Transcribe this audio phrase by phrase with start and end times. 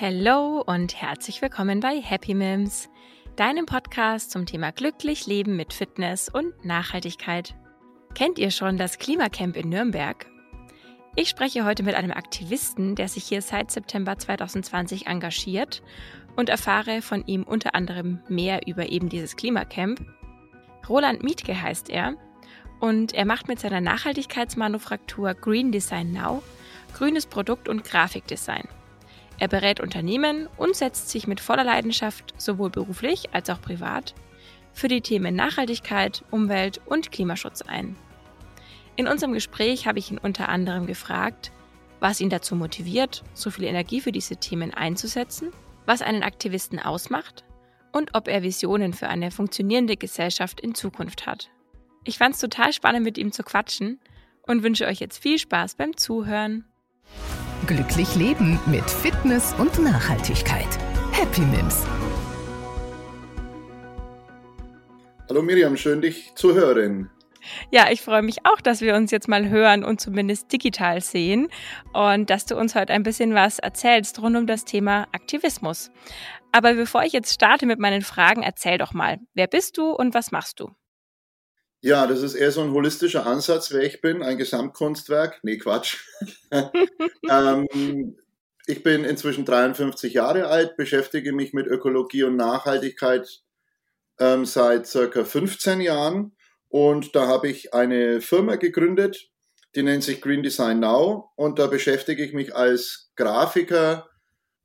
[0.00, 2.88] Hallo und herzlich willkommen bei Happy Mims,
[3.34, 7.56] deinem Podcast zum Thema glücklich leben mit Fitness und Nachhaltigkeit.
[8.14, 10.24] Kennt ihr schon das Klimacamp in Nürnberg?
[11.16, 15.82] Ich spreche heute mit einem Aktivisten, der sich hier seit September 2020 engagiert
[16.36, 20.00] und erfahre von ihm unter anderem mehr über eben dieses Klimacamp.
[20.88, 22.14] Roland Mietke heißt er
[22.78, 26.44] und er macht mit seiner Nachhaltigkeitsmanufaktur Green Design Now
[26.94, 28.68] grünes Produkt- und Grafikdesign.
[29.38, 34.14] Er berät Unternehmen und setzt sich mit voller Leidenschaft sowohl beruflich als auch privat
[34.72, 37.96] für die Themen Nachhaltigkeit, Umwelt und Klimaschutz ein.
[38.96, 41.52] In unserem Gespräch habe ich ihn unter anderem gefragt,
[42.00, 45.52] was ihn dazu motiviert, so viel Energie für diese Themen einzusetzen,
[45.84, 47.44] was einen Aktivisten ausmacht
[47.92, 51.50] und ob er Visionen für eine funktionierende Gesellschaft in Zukunft hat.
[52.04, 53.98] Ich fand es total spannend, mit ihm zu quatschen
[54.42, 56.64] und wünsche euch jetzt viel Spaß beim Zuhören.
[57.68, 60.66] Glücklich leben mit Fitness und Nachhaltigkeit.
[61.12, 61.84] Happy Mims.
[65.28, 67.10] Hallo Miriam, schön dich zu hören.
[67.70, 71.48] Ja, ich freue mich auch, dass wir uns jetzt mal hören und zumindest digital sehen
[71.92, 75.90] und dass du uns heute ein bisschen was erzählst rund um das Thema Aktivismus.
[76.52, 80.14] Aber bevor ich jetzt starte mit meinen Fragen, erzähl doch mal, wer bist du und
[80.14, 80.70] was machst du?
[81.80, 85.38] Ja, das ist eher so ein holistischer Ansatz, wer ich bin, ein Gesamtkunstwerk.
[85.42, 85.98] Nee, Quatsch.
[87.30, 88.16] ähm,
[88.66, 93.42] ich bin inzwischen 53 Jahre alt, beschäftige mich mit Ökologie und Nachhaltigkeit
[94.18, 96.32] ähm, seit circa 15 Jahren
[96.68, 99.30] und da habe ich eine Firma gegründet,
[99.74, 104.08] die nennt sich Green Design Now und da beschäftige ich mich als Grafiker,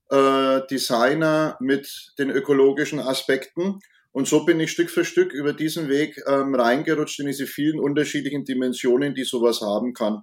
[0.09, 3.79] äh, Designer mit den ökologischen Aspekten
[4.13, 7.79] und so bin ich Stück für Stück über diesen Weg ähm, reingerutscht in diese vielen
[7.79, 10.21] unterschiedlichen Dimensionen, die sowas haben kann.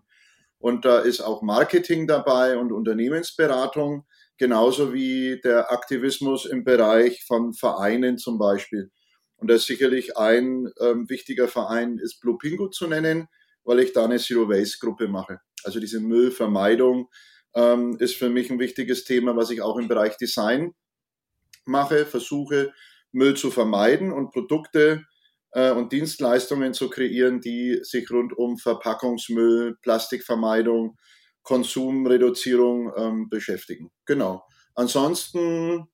[0.59, 4.07] Und da ist auch Marketing dabei und Unternehmensberatung,
[4.39, 8.93] genauso wie der Aktivismus im Bereich von Vereinen zum Beispiel.
[9.37, 13.27] Und da ist sicherlich ein ähm, wichtiger Verein ist Blue Pingu zu nennen,
[13.65, 15.41] weil ich da eine Zero Waste Gruppe mache.
[15.65, 17.09] Also diese Müllvermeidung
[17.57, 20.75] ähm, ist für mich ein wichtiges Thema, was ich auch im Bereich Design
[21.65, 22.73] mache, versuche
[23.13, 25.05] Müll zu vermeiden und Produkte
[25.53, 30.97] äh, und Dienstleistungen zu kreieren, die sich rund um Verpackungsmüll, Plastikvermeidung,
[31.43, 33.91] Konsumreduzierung ähm, beschäftigen.
[34.07, 34.45] Genau.
[34.75, 35.89] Ansonsten,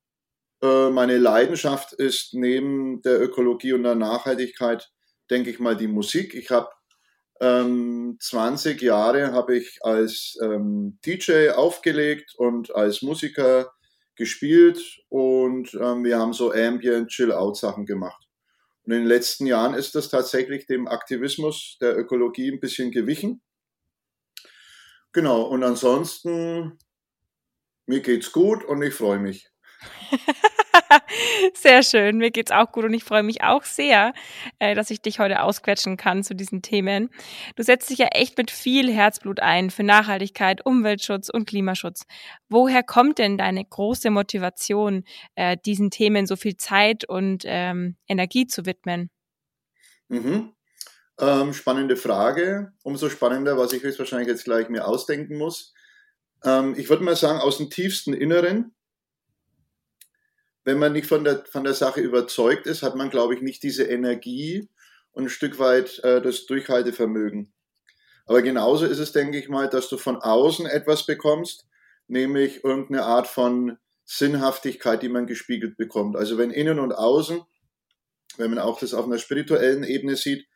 [0.63, 4.91] äh, meine Leidenschaft ist neben der Ökologie und der Nachhaltigkeit,
[5.31, 6.35] denke ich mal, die Musik.
[6.35, 6.69] Ich habe
[7.41, 13.73] ähm, 20 Jahre habe ich als ähm, DJ aufgelegt und als Musiker
[14.17, 18.27] gespielt und ähm, wir haben so Ambient, Chill-Out-Sachen gemacht.
[18.83, 23.43] Und in den letzten Jahren ist das tatsächlich dem Aktivismus der Ökologie ein bisschen gewichen.
[25.13, 26.79] Genau, und ansonsten,
[27.87, 29.49] mir geht's gut und ich freue mich.
[31.55, 32.19] sehr schön.
[32.19, 34.13] Mir geht's auch gut und ich freue mich auch sehr,
[34.59, 37.11] äh, dass ich dich heute ausquetschen kann zu diesen Themen.
[37.57, 42.07] Du setzt dich ja echt mit viel Herzblut ein für Nachhaltigkeit, Umweltschutz und Klimaschutz.
[42.49, 48.47] Woher kommt denn deine große Motivation, äh, diesen Themen so viel Zeit und ähm, Energie
[48.47, 49.11] zu widmen?
[50.09, 50.53] Mhm.
[51.19, 52.73] Ähm, spannende Frage.
[52.83, 55.73] Umso spannender, was ich höchstwahrscheinlich jetzt gleich mir ausdenken muss.
[56.45, 58.75] Ähm, ich würde mal sagen, aus dem tiefsten Inneren
[60.67, 63.63] wenn man nicht von der, von der Sache überzeugt ist, hat man, glaube ich, nicht
[63.63, 64.69] diese Energie
[65.13, 67.55] und ein Stück weit äh, das Durchhaltevermögen.
[68.27, 71.69] Aber genauso ist es, denke ich mal, dass du von außen etwas bekommst,
[72.09, 76.17] nämlich irgendeine Art von Sinnhaftigkeit, die man gespiegelt bekommt.
[76.17, 77.43] Also wenn innen und außen,
[78.37, 80.49] wenn man auch das auf einer spirituellen Ebene sieht,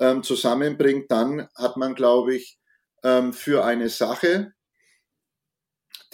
[0.00, 2.58] ähm, zusammenbringt, dann hat man, glaube ich,
[3.04, 4.54] ähm, für eine Sache,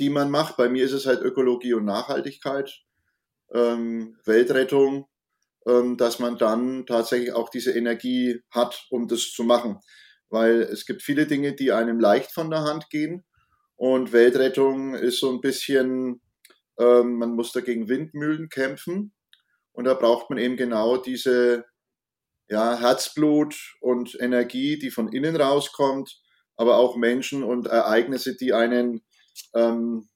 [0.01, 2.85] die man macht, bei mir ist es halt Ökologie und Nachhaltigkeit,
[3.55, 5.07] ähm, Weltrettung,
[5.67, 9.79] ähm, dass man dann tatsächlich auch diese Energie hat, um das zu machen.
[10.29, 13.25] Weil es gibt viele Dinge, die einem leicht von der Hand gehen.
[13.77, 16.21] Und Weltrettung ist so ein bisschen,
[16.79, 19.15] ähm, man muss dagegen Windmühlen kämpfen.
[19.73, 21.65] Und da braucht man eben genau diese
[22.49, 26.21] ja, Herzblut und Energie, die von innen rauskommt,
[26.57, 29.03] aber auch Menschen und Ereignisse, die einen
[29.55, 30.09] ähm,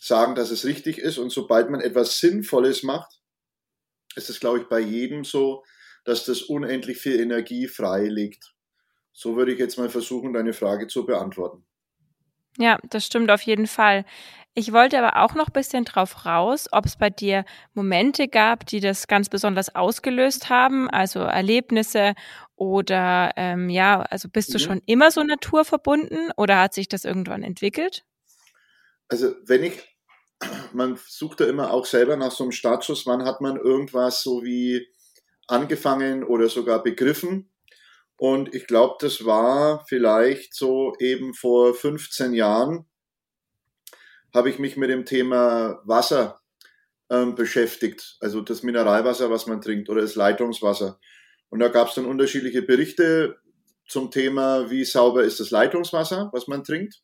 [0.00, 1.18] sagen, dass es richtig ist.
[1.18, 3.20] Und sobald man etwas Sinnvolles macht,
[4.16, 5.62] ist es, glaube ich, bei jedem so,
[6.04, 8.54] dass das unendlich viel Energie frei liegt.
[9.12, 11.64] So würde ich jetzt mal versuchen, deine Frage zu beantworten.
[12.58, 14.04] Ja, das stimmt auf jeden Fall.
[14.54, 17.44] Ich wollte aber auch noch ein bisschen drauf raus, ob es bei dir
[17.74, 22.14] Momente gab, die das ganz besonders ausgelöst haben, also Erlebnisse
[22.56, 24.62] oder ähm, ja, also bist du mhm.
[24.62, 28.04] schon immer so naturverbunden oder hat sich das irgendwann entwickelt?
[29.08, 29.80] Also wenn ich
[30.72, 34.42] man sucht da immer auch selber nach so einem Startschuss, wann hat man irgendwas so
[34.42, 34.88] wie
[35.46, 37.50] angefangen oder sogar begriffen.
[38.16, 42.84] Und ich glaube, das war vielleicht so eben vor 15 Jahren,
[44.34, 46.40] habe ich mich mit dem Thema Wasser
[47.10, 48.16] ähm, beschäftigt.
[48.20, 51.00] Also das Mineralwasser, was man trinkt oder das Leitungswasser.
[51.48, 53.38] Und da gab es dann unterschiedliche Berichte
[53.88, 57.02] zum Thema, wie sauber ist das Leitungswasser, was man trinkt.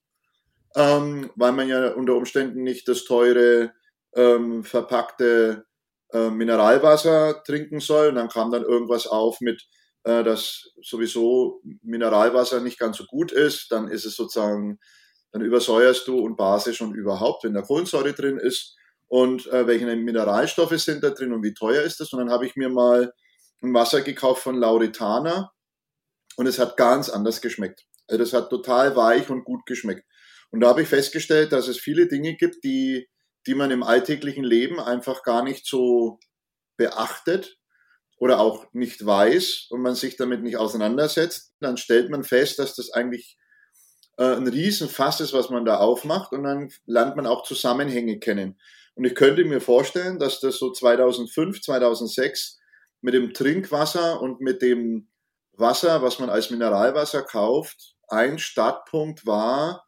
[0.77, 3.73] Ähm, weil man ja unter Umständen nicht das teure,
[4.15, 5.67] ähm, verpackte
[6.13, 8.09] äh, Mineralwasser trinken soll.
[8.09, 9.67] Und dann kam dann irgendwas auf mit,
[10.05, 13.73] äh, dass sowieso Mineralwasser nicht ganz so gut ist.
[13.73, 14.79] Dann ist es sozusagen,
[15.33, 18.77] dann übersäuerst du und basisch und überhaupt, wenn da Kohlensäure drin ist
[19.09, 22.13] und äh, welche Mineralstoffe sind da drin und wie teuer ist das.
[22.13, 23.13] Und dann habe ich mir mal
[23.63, 25.53] ein Wasser gekauft von Lauretana
[26.37, 27.87] und es hat ganz anders geschmeckt.
[28.09, 30.05] Also das hat total weich und gut geschmeckt.
[30.51, 33.09] Und da habe ich festgestellt, dass es viele Dinge gibt, die,
[33.47, 36.19] die man im alltäglichen Leben einfach gar nicht so
[36.77, 37.59] beachtet
[38.19, 41.53] oder auch nicht weiß und man sich damit nicht auseinandersetzt.
[41.61, 43.37] Dann stellt man fest, dass das eigentlich
[44.19, 48.59] äh, ein Riesenfass ist, was man da aufmacht und dann lernt man auch Zusammenhänge kennen.
[48.95, 52.59] Und ich könnte mir vorstellen, dass das so 2005, 2006
[53.03, 55.09] mit dem Trinkwasser und mit dem
[55.53, 59.86] Wasser, was man als Mineralwasser kauft, ein Startpunkt war,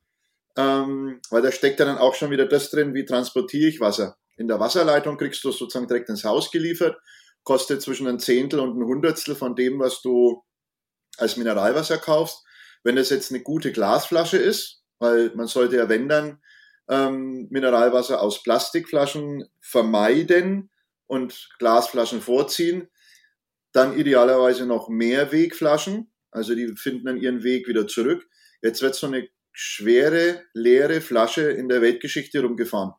[0.59, 4.19] ähm, weil da steckt ja dann auch schon wieder das drin, wie transportiere ich Wasser.
[4.37, 6.99] In der Wasserleitung kriegst du sozusagen direkt ins Haus geliefert,
[7.45, 10.43] kostet zwischen ein Zehntel und ein Hundertstel von dem, was du
[11.17, 12.45] als Mineralwasser kaufst.
[12.83, 16.43] Wenn das jetzt eine gute Glasflasche ist, weil man sollte ja, wenn dann,
[16.89, 20.71] ähm, Mineralwasser aus Plastikflaschen vermeiden
[21.07, 22.89] und Glasflaschen vorziehen,
[23.71, 28.27] dann idealerweise noch mehr Wegflaschen, also die finden dann ihren Weg wieder zurück.
[28.61, 29.29] Jetzt wird so eine
[29.61, 32.93] schwere, leere Flasche in der Weltgeschichte rumgefahren.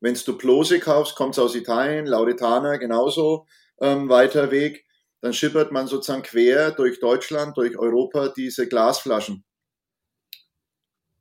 [0.00, 3.46] Wenn du Plose kaufst, kommt es aus Italien, Lauretana genauso
[3.80, 4.84] ähm, weiter Weg,
[5.20, 9.44] dann schippert man sozusagen quer durch Deutschland, durch Europa diese Glasflaschen.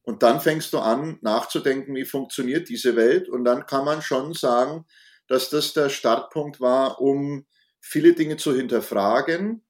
[0.01, 3.29] Und dann fängst du an nachzudenken, wie funktioniert diese Welt.
[3.29, 4.87] Und dann kann man schon sagen,
[5.27, 7.45] dass das der Startpunkt war, um
[7.79, 9.63] viele Dinge zu hinterfragen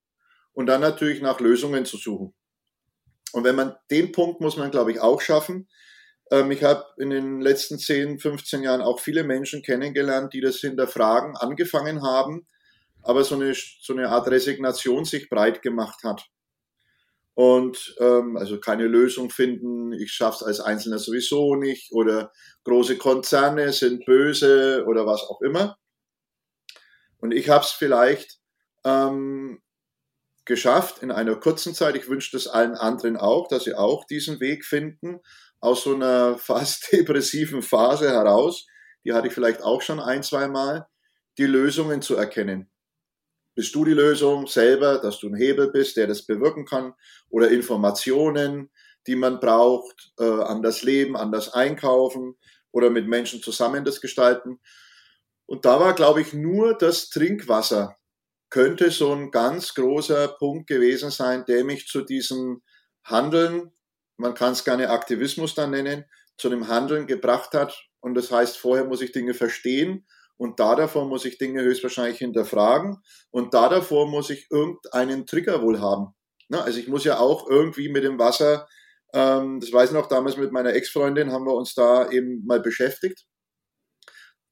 [0.53, 2.36] und dann natürlich nach Lösungen zu suchen.
[3.33, 5.67] Und wenn man den Punkt muss man, glaube ich, auch schaffen.
[6.31, 10.57] Ähm, ich habe in den letzten 10, 15 Jahren auch viele Menschen kennengelernt, die das
[10.57, 12.47] hinterfragen angefangen haben,
[13.03, 16.25] aber so eine, so eine Art Resignation sich breit gemacht hat.
[17.33, 22.31] Und ähm, also keine Lösung finden, ich schaff's als Einzelner sowieso nicht oder
[22.63, 25.77] große Konzerne sind böse oder was auch immer.
[27.19, 28.39] Und ich habe es vielleicht
[28.83, 29.61] ähm,
[30.47, 31.95] geschafft in einer kurzen Zeit.
[31.95, 35.19] Ich wünsche das allen anderen auch, dass sie auch diesen Weg finden
[35.59, 38.65] aus so einer fast depressiven Phase heraus.
[39.05, 40.87] Die hatte ich vielleicht auch schon ein, zwei Mal,
[41.37, 42.69] die Lösungen zu erkennen.
[43.53, 46.93] Bist du die Lösung selber, dass du ein Hebel bist, der das bewirken kann?
[47.29, 48.69] Oder Informationen,
[49.07, 52.35] die man braucht, äh, an das Leben, an das Einkaufen
[52.71, 54.59] oder mit Menschen zusammen das gestalten?
[55.45, 57.96] Und da war, glaube ich, nur das Trinkwasser
[58.49, 62.61] könnte so ein ganz großer Punkt gewesen sein, der mich zu diesem
[63.03, 63.71] Handeln,
[64.17, 66.05] man kann es gerne Aktivismus dann nennen,
[66.37, 67.77] zu dem Handeln gebracht hat.
[67.99, 72.19] Und das heißt, vorher muss ich Dinge verstehen und da davor muss ich Dinge höchstwahrscheinlich
[72.19, 72.97] hinterfragen
[73.31, 76.13] und da davor muss ich irgendeinen Trigger wohl haben.
[76.49, 78.67] Na, also ich muss ja auch irgendwie mit dem Wasser,
[79.13, 82.61] ähm, das weiß ich noch, damals mit meiner Ex-Freundin haben wir uns da eben mal
[82.61, 83.25] beschäftigt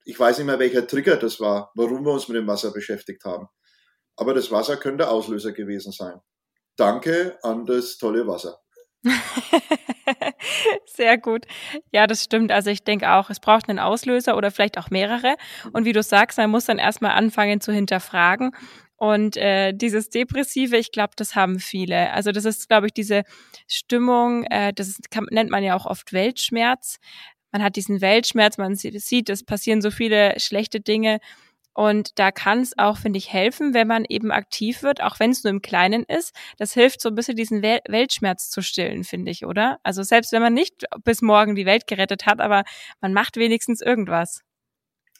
[0.05, 3.25] ich weiß nicht mehr, welcher Trigger das war, warum wir uns mit dem Wasser beschäftigt
[3.25, 3.47] haben.
[4.17, 6.19] Aber das Wasser könnte Auslöser gewesen sein.
[6.77, 8.59] Danke an das tolle Wasser.
[10.85, 11.45] Sehr gut.
[11.91, 12.51] Ja, das stimmt.
[12.51, 15.35] Also ich denke auch, es braucht einen Auslöser oder vielleicht auch mehrere.
[15.73, 18.51] Und wie du sagst, man muss dann erstmal anfangen zu hinterfragen.
[18.97, 22.11] Und äh, dieses Depressive, ich glaube, das haben viele.
[22.13, 23.23] Also das ist, glaube ich, diese
[23.67, 26.99] Stimmung, äh, das kann, nennt man ja auch oft Weltschmerz
[27.55, 31.19] man hat diesen Weltschmerz, man sieht, es passieren so viele schlechte Dinge.
[31.75, 35.31] Und da kann es auch, finde ich, helfen, wenn man eben aktiv wird, auch wenn
[35.31, 36.33] es nur im Kleinen ist.
[36.57, 39.77] Das hilft so ein bisschen diesen Wel Weltschmerz zu stillen, finde ich, oder?
[39.83, 42.63] Also selbst wenn man nicht bis morgen die Welt gerettet hat, aber
[43.01, 44.41] man macht wenigstens irgendwas.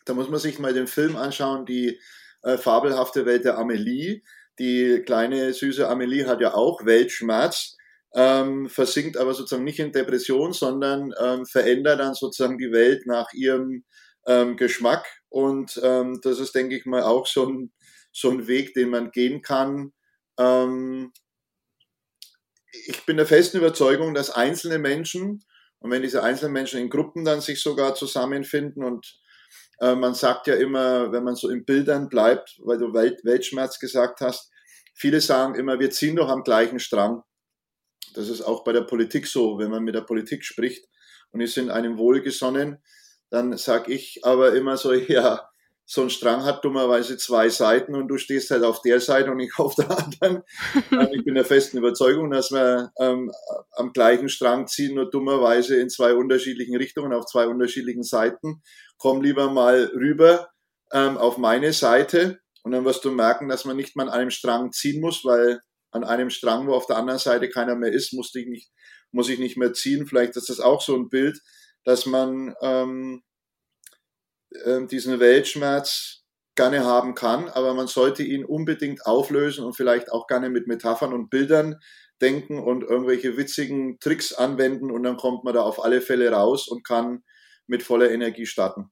[0.06, 2.00] Da muss man sich mal den Film anschauen, die
[2.42, 4.22] äh, fabelhafte Welt der Amelie.
[4.58, 7.76] Die kleine süße Amelie hat ja auch Weltschmerz
[8.16, 13.34] ähm, versinkt aber sozusagen nicht in Depression, sondern ähm, verändert dann sozusagen die Welt nach
[13.34, 13.84] ihrem
[14.26, 15.06] ähm, Geschmack.
[15.36, 17.74] Und ähm, das ist, denke ich mal, auch so ein,
[18.14, 19.92] so ein Weg, den man gehen kann.
[20.40, 21.12] Ähm,
[22.88, 25.44] ich bin der festen Überzeugung, dass einzelne Menschen,
[25.80, 29.20] Und wenn diese einzelnen Menschen in Gruppen dann sich sogar zusammenfinden und
[29.82, 33.78] äh, man sagt ja immer, wenn man so in Bildern bleibt, weil du Welt, Weltschmerz
[33.78, 34.50] gesagt hast,
[34.94, 37.24] viele sagen immer, wir ziehen doch am gleichen Strang.
[38.14, 40.88] Das ist auch bei der Politik so, wenn man mit der Politik spricht
[41.32, 42.78] und die sind einem wohlgesonnen,
[43.36, 45.50] dann sag ich aber immer so, ja,
[45.88, 49.40] so ein Strang hat dummerweise zwei Seiten und du stehst halt auf der Seite und
[49.40, 50.44] ich auf der anderen.
[51.14, 53.32] ich bin der festen Überzeugung, dass wir ähm,
[53.74, 58.64] am gleichen Strang ziehen, nur dummerweise in zwei unterschiedlichen Richtungen, auf zwei unterschiedlichen Seiten.
[58.98, 60.50] Komm lieber mal rüber
[60.92, 64.32] ähm, auf meine Seite und dann wirst du merken, dass man nicht mal an einem
[64.32, 65.60] Strang ziehen muss, weil
[65.92, 68.72] an einem Strang, wo auf der anderen Seite keiner mehr ist, muss ich nicht,
[69.12, 70.08] muss ich nicht mehr ziehen.
[70.08, 71.40] Vielleicht ist das auch so ein Bild,
[71.86, 73.24] dass man ähm,
[74.52, 76.24] äh, diesen Weltschmerz
[76.56, 81.14] gerne haben kann, aber man sollte ihn unbedingt auflösen und vielleicht auch gerne mit Metaphern
[81.14, 81.80] und Bildern
[82.22, 86.68] denken und irgendwelche witzigen Tricks anwenden und dann kommt man da auf alle Fälle raus
[86.68, 87.24] und kann
[87.68, 88.90] mit voller Energie starten.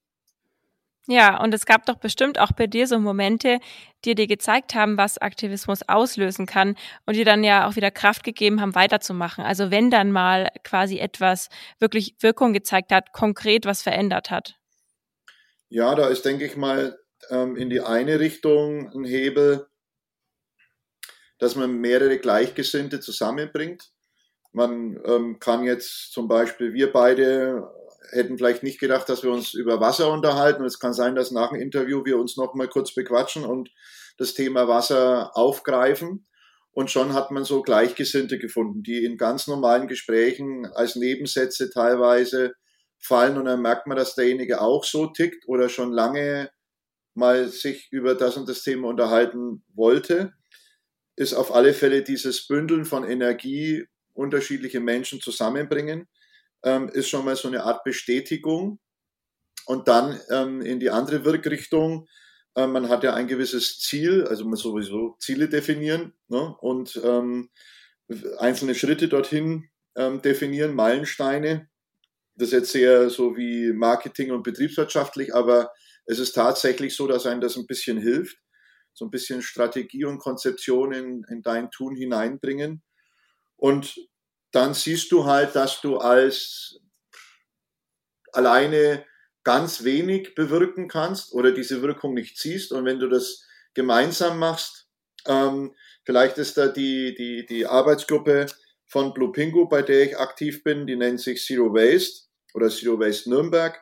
[1.07, 3.60] Ja, und es gab doch bestimmt auch bei dir so Momente,
[4.05, 8.24] die dir gezeigt haben, was Aktivismus auslösen kann und dir dann ja auch wieder Kraft
[8.24, 9.43] gegeben haben, weiterzumachen.
[9.43, 14.55] Also wenn dann mal quasi etwas wirklich Wirkung gezeigt hat, konkret was verändert hat.
[15.67, 16.98] Ja, da ist, denke ich mal,
[17.29, 19.67] ähm, in die eine Richtung ein Hebel,
[21.38, 23.91] dass man mehrere Gleichgesinnte zusammenbringt.
[24.53, 27.69] Man ähm, kann jetzt zum Beispiel, wir beide
[28.12, 30.62] hätten vielleicht nicht gedacht, dass wir uns über Wasser unterhalten.
[30.62, 33.69] Und es kann sein, dass nach dem Interview wir uns noch mal kurz bequatschen und
[34.17, 36.25] das Thema Wasser aufgreifen.
[36.72, 42.53] Und schon hat man so Gleichgesinnte gefunden, die in ganz normalen Gesprächen als Nebensätze teilweise
[43.00, 46.50] fallen und dann merkt man, dass derjenige auch so tickt oder schon lange
[47.13, 50.33] mal sich über das und das Thema unterhalten wollte,
[51.15, 56.07] ist auf alle Fälle dieses Bündeln von Energie, unterschiedliche Menschen zusammenbringen,
[56.63, 58.79] ähm, ist schon mal so eine Art Bestätigung.
[59.65, 62.08] Und dann ähm, in die andere Wirkrichtung,
[62.55, 66.55] äh, man hat ja ein gewisses Ziel, also man sowieso Ziele definieren ne?
[66.60, 67.50] und ähm,
[68.39, 71.70] einzelne Schritte dorthin ähm, definieren, Meilensteine
[72.36, 75.72] das ist jetzt sehr so wie Marketing und betriebswirtschaftlich, aber
[76.05, 78.38] es ist tatsächlich so, dass einem das ein bisschen hilft,
[78.93, 82.84] so ein bisschen Strategie und Konzeption in, in dein Tun hineinbringen.
[83.55, 83.96] Und
[84.53, 86.79] dann siehst du halt, dass du als
[88.31, 89.03] alleine
[89.43, 92.72] ganz wenig bewirken kannst oder diese Wirkung nicht siehst.
[92.72, 94.88] Und wenn du das gemeinsam machst,
[95.25, 98.45] ähm, vielleicht ist da die, die, die Arbeitsgruppe
[98.86, 103.00] von Blue Pingu, bei der ich aktiv bin, die nennt sich Zero Waste oder Zero
[103.00, 103.81] Waste Nürnberg.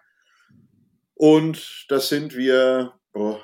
[1.16, 3.38] Und da sind wir oh,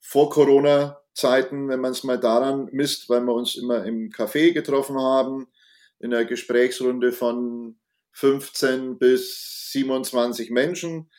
[0.00, 5.00] vor Corona-Zeiten, wenn man es mal daran misst, weil wir uns immer im Café getroffen
[5.00, 5.48] haben,
[5.98, 7.78] in einer Gesprächsrunde von
[8.12, 11.10] 15 bis 27 Menschen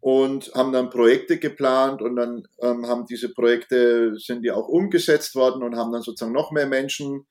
[0.00, 5.34] und haben dann Projekte geplant und dann ähm, haben diese Projekte, sind die auch umgesetzt
[5.34, 7.26] worden und haben dann sozusagen noch mehr Menschen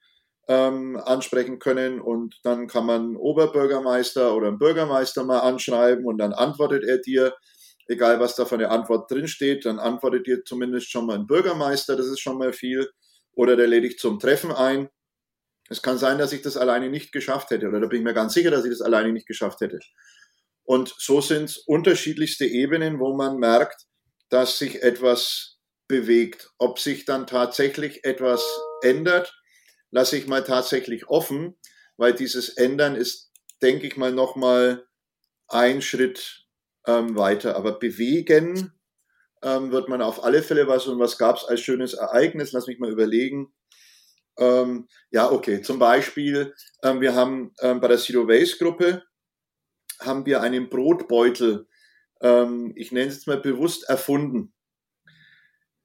[0.47, 6.33] ähm, ansprechen können und dann kann man Oberbürgermeister oder einen Bürgermeister mal anschreiben und dann
[6.33, 7.33] antwortet er dir,
[7.87, 11.95] egal was da für eine Antwort drinsteht, dann antwortet dir zumindest schon mal ein Bürgermeister,
[11.95, 12.89] das ist schon mal viel,
[13.33, 14.89] oder der lädt dich zum Treffen ein.
[15.69, 18.13] Es kann sein, dass ich das alleine nicht geschafft hätte, oder da bin ich mir
[18.13, 19.79] ganz sicher, dass ich das alleine nicht geschafft hätte.
[20.63, 23.85] Und so sind es unterschiedlichste Ebenen, wo man merkt,
[24.29, 26.49] dass sich etwas bewegt.
[26.57, 28.43] Ob sich dann tatsächlich etwas
[28.81, 29.33] ändert,
[29.91, 31.55] lasse ich mal tatsächlich offen,
[31.97, 33.31] weil dieses Ändern ist,
[33.61, 34.87] denke ich mal, nochmal
[35.47, 36.47] ein Schritt
[36.87, 37.55] ähm, weiter.
[37.55, 38.73] Aber bewegen
[39.43, 40.87] ähm, wird man auf alle Fälle was.
[40.87, 42.51] Und was gab es als schönes Ereignis?
[42.51, 43.53] Lass mich mal überlegen.
[44.37, 45.61] Ähm, ja, okay.
[45.61, 49.03] Zum Beispiel, ähm, wir haben ähm, bei der Zero Waste Gruppe
[50.01, 51.67] haben wir einen Brotbeutel,
[52.21, 54.53] ähm, ich nenne es jetzt mal bewusst erfunden.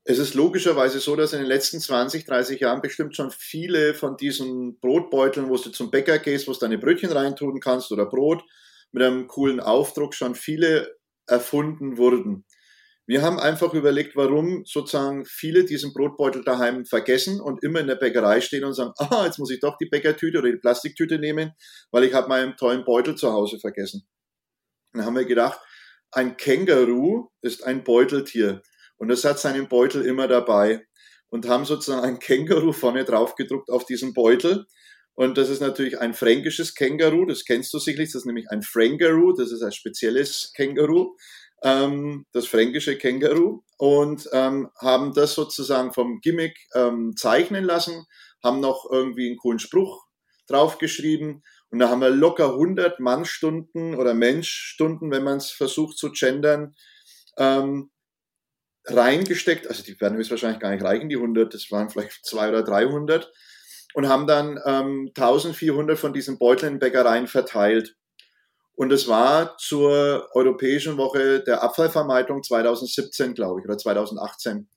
[0.04, 4.16] Es ist logischerweise so, dass in den letzten 20, 30 Jahren bestimmt schon viele von
[4.16, 8.42] diesen Brotbeuteln, wo du zum Bäcker gehst, wo du deine Brötchen reintun kannst oder Brot
[8.92, 12.44] mit einem coolen Aufdruck, schon viele erfunden wurden.
[13.10, 17.96] Wir haben einfach überlegt, warum sozusagen viele diesen Brotbeutel daheim vergessen und immer in der
[17.96, 21.50] Bäckerei stehen und sagen, ah, jetzt muss ich doch die Bäckertüte oder die Plastiktüte nehmen,
[21.90, 24.06] weil ich habe meinen tollen Beutel zu Hause vergessen.
[24.92, 25.58] Dann haben wir gedacht,
[26.12, 28.62] ein Känguru ist ein Beuteltier.
[28.96, 30.86] Und das hat seinen Beutel immer dabei
[31.30, 34.66] und haben sozusagen ein Känguru vorne drauf gedruckt auf diesem Beutel.
[35.14, 38.62] Und das ist natürlich ein fränkisches Känguru, das kennst du sicherlich, das ist nämlich ein
[38.62, 41.16] Frangaroo, das ist ein spezielles Känguru,
[41.62, 43.62] ähm, das fränkische Känguru.
[43.78, 48.04] Und ähm, haben das sozusagen vom Gimmick ähm, zeichnen lassen,
[48.42, 50.04] haben noch irgendwie einen coolen Spruch
[50.48, 56.10] draufgeschrieben Und da haben wir locker 100 Mannstunden oder Menschstunden, wenn man es versucht zu
[56.10, 56.74] gendern,
[57.38, 57.90] ähm,
[58.86, 59.68] reingesteckt.
[59.68, 63.32] Also die werden höchstwahrscheinlich gar nicht reichen, die 100, das waren vielleicht 200 oder 300.
[63.94, 67.96] Und haben dann ähm, 1400 von diesen Beuteln in Bäckereien verteilt.
[68.74, 74.68] Und es war zur Europäischen Woche der Abfallvermeidung 2017, glaube ich, oder 2018.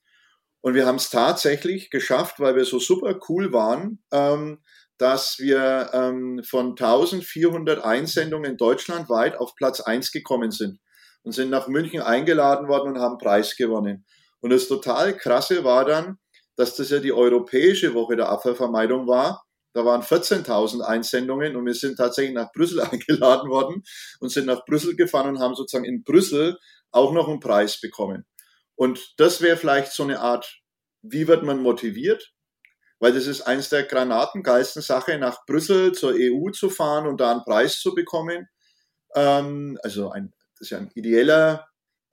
[0.60, 4.62] Und wir haben es tatsächlich geschafft, weil wir so super cool waren, ähm,
[4.98, 10.80] dass wir ähm, von 1400 Einsendungen deutschlandweit auf Platz 1 gekommen sind
[11.22, 14.06] und sind nach München eingeladen worden und haben Preis gewonnen.
[14.40, 16.18] Und das total krasse war dann,
[16.56, 19.43] dass das ja die Europäische Woche der Abfallvermeidung war.
[19.74, 23.82] Da waren 14.000 Einsendungen und wir sind tatsächlich nach Brüssel eingeladen worden
[24.20, 26.58] und sind nach Brüssel gefahren und haben sozusagen in Brüssel
[26.90, 28.24] auch noch einen Preis bekommen.
[28.76, 30.60] Und das wäre vielleicht so eine Art,
[31.02, 32.34] wie wird man motiviert?
[33.04, 37.32] weil das ist eins der granatengeilsten Sachen, nach Brüssel zur EU zu fahren und da
[37.32, 38.48] einen Preis zu bekommen.
[39.14, 41.68] Ähm, also ein, das ist ja ein ideeller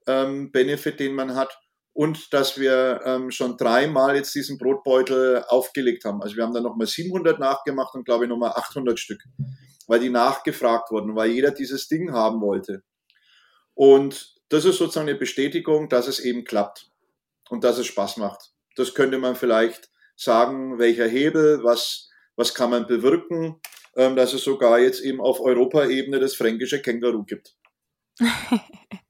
[0.06, 1.58] ähm, Benefit, den man hat.
[1.94, 6.22] Und dass wir ähm, schon dreimal jetzt diesen Brotbeutel aufgelegt haben.
[6.22, 9.22] Also wir haben dann nochmal 700 nachgemacht und glaube ich nochmal 800 Stück,
[9.86, 12.82] weil die nachgefragt wurden, weil jeder dieses Ding haben wollte.
[13.74, 16.90] Und das ist sozusagen eine Bestätigung, dass es eben klappt
[17.50, 18.52] und dass es Spaß macht.
[18.76, 23.60] Das könnte man vielleicht sagen, welcher Hebel, was, was kann man bewirken,
[23.96, 27.54] ähm, dass es sogar jetzt eben auf Europaebene das fränkische Känguru gibt.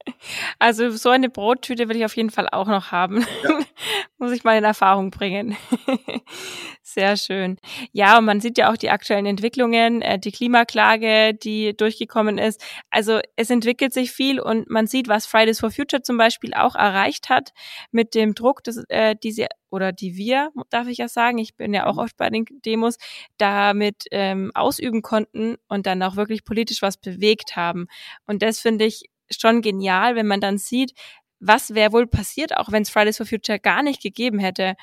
[0.59, 3.27] Also so eine Brottüte will ich auf jeden Fall auch noch haben.
[3.43, 3.59] Ja.
[4.19, 5.57] Muss ich mal in Erfahrung bringen.
[6.83, 7.59] Sehr schön.
[7.93, 12.63] Ja, und man sieht ja auch die aktuellen Entwicklungen, äh, die Klimaklage, die durchgekommen ist.
[12.91, 16.75] Also es entwickelt sich viel und man sieht, was Fridays for Future zum Beispiel auch
[16.75, 17.53] erreicht hat
[17.91, 21.57] mit dem Druck, dass, äh, die sie oder die wir, darf ich ja sagen, ich
[21.57, 22.01] bin ja auch mhm.
[22.01, 22.99] oft bei den Demos,
[23.39, 27.87] damit ähm, ausüben konnten und dann auch wirklich politisch was bewegt haben.
[28.27, 30.93] Und das finde ich schon genial, wenn man dann sieht,
[31.41, 34.75] was wäre wohl passiert, auch wenn es Fridays for Future gar nicht gegeben hätte.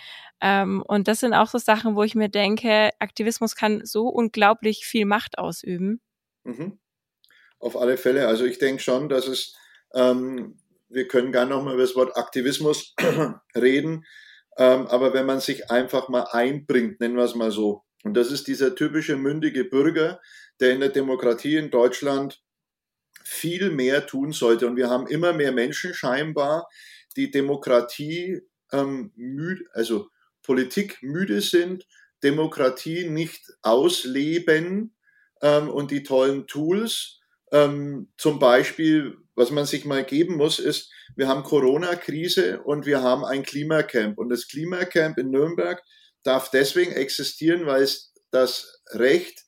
[0.42, 4.86] Ähm, und das sind auch so Sachen, wo ich mir denke, Aktivismus kann so unglaublich
[4.86, 6.02] viel Macht ausüben.
[6.44, 6.80] Mhm.
[7.60, 8.28] Auf alle Fälle.
[8.28, 9.56] Also ich denke schon, dass es,
[9.94, 12.94] ähm, wir können gerne nochmal über das Wort Aktivismus
[13.56, 14.06] reden,
[14.58, 18.32] ähm, aber wenn man sich einfach mal einbringt, nennen wir es mal so, und das
[18.32, 20.22] ist dieser typische mündige Bürger,
[20.60, 22.42] der in der Demokratie in Deutschland
[23.24, 24.68] viel mehr tun sollte.
[24.68, 26.68] Und wir haben immer mehr Menschen scheinbar,
[27.16, 30.10] die Demokratie ähm, müde, also
[30.44, 31.88] Politik müde sind,
[32.24, 34.96] Demokratie nicht ausleben
[35.42, 37.20] ähm, und die tollen Tools.
[37.52, 43.02] Ähm, zum Beispiel, was man sich mal geben muss, ist, wir haben Corona-Krise und wir
[43.02, 44.18] haben ein Klimacamp.
[44.18, 45.82] Und das Klimacamp in Nürnberg
[46.24, 49.44] darf deswegen existieren, weil es das Recht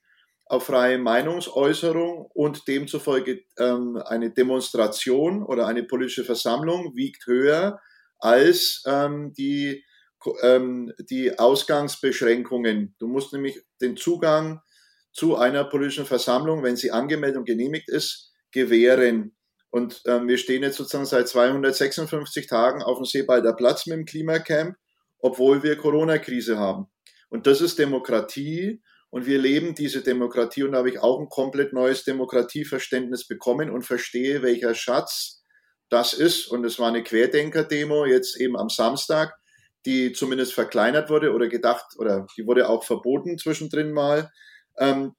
[0.51, 7.79] auf freie Meinungsäußerung und demzufolge ähm, eine Demonstration oder eine politische Versammlung wiegt höher
[8.19, 9.85] als ähm, die,
[10.41, 12.95] ähm, die Ausgangsbeschränkungen.
[12.99, 14.59] Du musst nämlich den Zugang
[15.13, 19.33] zu einer politischen Versammlung, wenn sie angemeldet und genehmigt ist, gewähren.
[19.69, 24.05] Und ähm, wir stehen jetzt sozusagen seit 256 Tagen auf dem Seebalder Platz mit dem
[24.05, 24.75] Klimacamp,
[25.19, 26.87] obwohl wir Corona-Krise haben.
[27.29, 28.81] Und das ist Demokratie
[29.11, 33.69] und wir leben diese Demokratie und da habe ich auch ein komplett neues Demokratieverständnis bekommen
[33.69, 35.43] und verstehe, welcher Schatz
[35.89, 36.47] das ist.
[36.47, 39.37] Und es war eine Querdenker-Demo jetzt eben am Samstag,
[39.85, 44.31] die zumindest verkleinert wurde oder gedacht, oder die wurde auch verboten zwischendrin mal.
[44.79, 45.13] Ähm,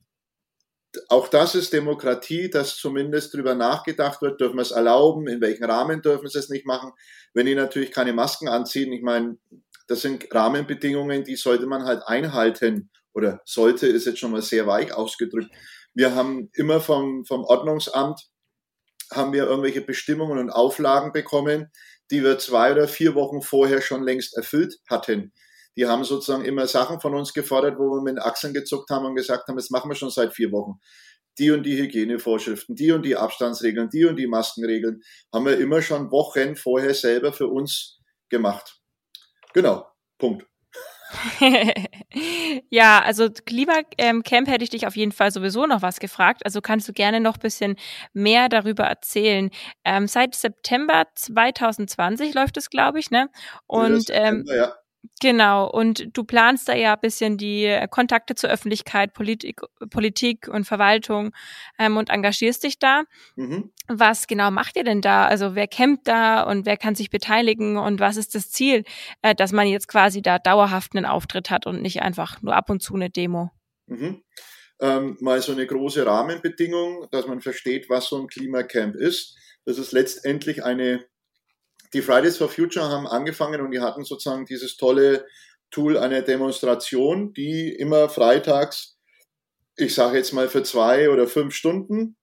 [1.09, 5.65] auch das ist Demokratie, dass zumindest darüber nachgedacht wird, dürfen wir es erlauben, in welchem
[5.65, 6.93] Rahmen dürfen wir es nicht machen.
[7.35, 9.37] Wenn die natürlich keine Masken anziehen, ich meine,
[9.87, 14.67] das sind Rahmenbedingungen, die sollte man halt einhalten oder sollte ist jetzt schon mal sehr
[14.67, 15.51] weich ausgedrückt.
[15.95, 18.21] Wir haben immer vom, vom Ordnungsamt
[19.11, 21.71] haben wir irgendwelche Bestimmungen und Auflagen bekommen,
[22.11, 25.33] die wir zwei oder vier Wochen vorher schon längst erfüllt hatten.
[25.77, 29.07] Die haben sozusagen immer Sachen von uns gefordert, wo wir mit den Achseln gezuckt haben
[29.07, 30.79] und gesagt haben, das machen wir schon seit vier Wochen.
[31.39, 35.01] Die und die Hygienevorschriften, die und die Abstandsregeln, die und die Maskenregeln
[35.33, 38.81] haben wir immer schon Wochen vorher selber für uns gemacht.
[39.55, 39.87] Genau,
[40.19, 40.52] Punkt.
[42.71, 46.45] ja, also Klimacamp ähm, hätte ich dich auf jeden Fall sowieso noch was gefragt.
[46.45, 47.77] Also kannst du gerne noch ein bisschen
[48.13, 49.51] mehr darüber erzählen.
[49.85, 53.29] Ähm, seit September 2020 läuft es, glaube ich, ne?
[53.67, 54.75] Und ähm, ja.
[55.21, 59.61] Genau, und du planst da ja ein bisschen die äh, Kontakte zur Öffentlichkeit, Politik,
[59.91, 61.33] Politik und Verwaltung
[61.79, 63.05] ähm, und engagierst dich da.
[63.37, 63.73] Mhm.
[63.89, 65.27] Was genau macht ihr denn da?
[65.27, 68.85] Also wer campt da und wer kann sich beteiligen und was ist das Ziel,
[69.23, 72.71] äh, dass man jetzt quasi da dauerhaft einen Auftritt hat und nicht einfach nur ab
[72.71, 73.51] und zu eine Demo?
[73.87, 74.23] Mhm.
[74.81, 79.37] ähm, mal so eine große Rahmenbedingung, dass man versteht, was so ein Klimacamp ist.
[79.65, 81.05] Das ist letztendlich eine,
[81.93, 85.27] die Fridays for Future haben angefangen und die hatten sozusagen dieses tolle
[85.71, 88.99] Tool einer Demonstration, die immer freitags,
[89.77, 92.17] ich sage jetzt mal für zwei oder fünf Stunden,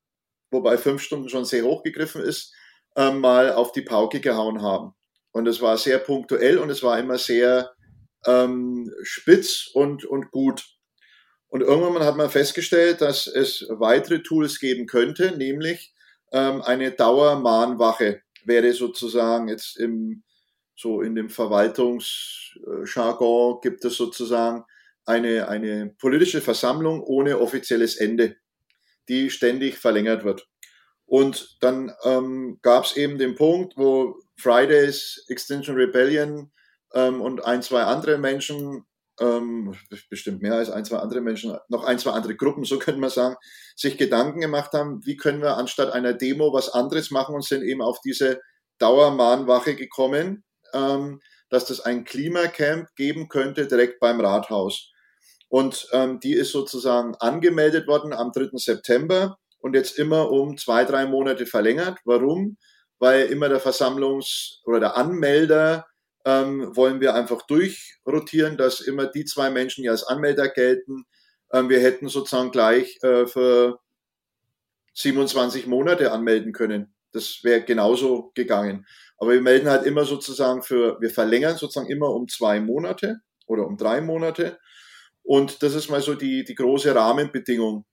[0.52, 2.54] wobei fünf Stunden schon sehr hochgegriffen ist,
[2.96, 4.94] äh, mal auf die Pauke gehauen haben.
[5.32, 7.72] Und es war sehr punktuell und es war immer sehr
[8.26, 10.66] ähm, spitz und, und gut.
[11.48, 15.94] Und irgendwann hat man festgestellt, dass es weitere Tools geben könnte, nämlich
[16.32, 20.24] ähm, eine Dauermahnwache wäre sozusagen jetzt im,
[20.76, 24.66] so in dem Verwaltungsjargon gibt es sozusagen
[25.06, 28.36] eine, eine politische Versammlung ohne offizielles Ende,
[29.08, 30.50] die ständig verlängert wird.
[31.06, 36.52] Und dann ähm, gab es eben den Punkt, wo Fridays, Extinction Rebellion
[36.94, 38.84] ähm, und ein, zwei andere Menschen
[39.20, 39.76] ähm,
[40.10, 43.10] bestimmt mehr als ein, zwei andere Menschen, noch ein, zwei andere Gruppen, so könnte man
[43.10, 43.36] sagen,
[43.76, 47.64] sich Gedanken gemacht haben, wie können wir anstatt einer Demo was anderes machen und sind
[47.64, 48.40] eben auf diese
[48.80, 54.92] Dauermahnwache gekommen, ähm, dass das ein Klimacamp geben könnte direkt beim Rathaus.
[55.50, 58.50] Und ähm, die ist sozusagen angemeldet worden am 3.
[58.54, 61.98] September und jetzt immer um zwei, drei Monate verlängert.
[62.06, 62.58] Warum?
[63.00, 65.89] Weil immer der Versammlungs- oder der Anmelder
[66.26, 71.06] ähm, wollen wir einfach durchrotieren, dass immer die zwei Menschen, die als Anmelder gelten,
[71.52, 73.80] ähm, wir hätten sozusagen gleich äh, für
[74.94, 76.94] 27 Monate anmelden können.
[77.12, 78.86] Das wäre genauso gegangen.
[79.18, 83.66] Aber wir melden halt immer sozusagen für, wir verlängern sozusagen immer um zwei Monate oder
[83.66, 84.60] um drei Monate.
[85.24, 87.86] Und das ist mal so die, die große Rahmenbedingung.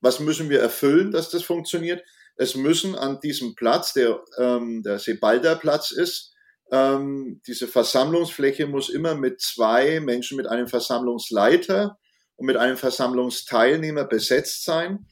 [0.00, 2.02] Was müssen wir erfüllen, dass das funktioniert?
[2.36, 6.31] Es müssen an diesem Platz, der ähm, der Sebalder Platz ist,
[6.72, 11.98] ähm, diese Versammlungsfläche muss immer mit zwei Menschen, mit einem Versammlungsleiter
[12.36, 15.06] und mit einem Versammlungsteilnehmer besetzt sein.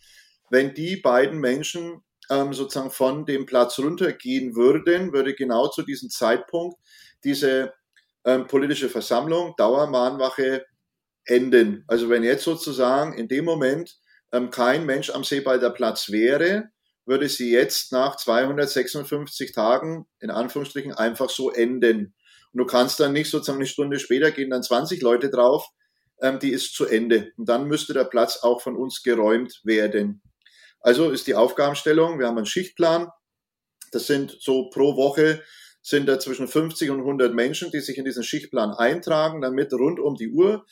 [0.48, 6.08] Wenn die beiden Menschen ähm, sozusagen von dem Platz runtergehen würden, würde genau zu diesem
[6.08, 6.78] Zeitpunkt
[7.24, 7.74] diese
[8.24, 10.64] ähm, politische Versammlung, Dauermahnwache
[11.26, 11.84] enden.
[11.88, 13.98] Also wenn jetzt sozusagen in dem Moment
[14.32, 16.70] ähm, kein Mensch am Seebalder Platz wäre,
[17.10, 22.14] würde sie jetzt nach 256 Tagen in Anführungsstrichen einfach so enden.
[22.52, 25.66] Und du kannst dann nicht sozusagen eine Stunde später gehen dann 20 Leute drauf,
[26.22, 27.32] ähm, die ist zu Ende.
[27.36, 30.22] Und dann müsste der Platz auch von uns geräumt werden.
[30.80, 33.08] Also ist die Aufgabenstellung, wir haben einen Schichtplan.
[33.90, 35.42] Das sind so pro Woche
[35.82, 39.98] sind da zwischen 50 und 100 Menschen, die sich in diesen Schichtplan eintragen, damit rund
[39.98, 40.64] um die Uhr,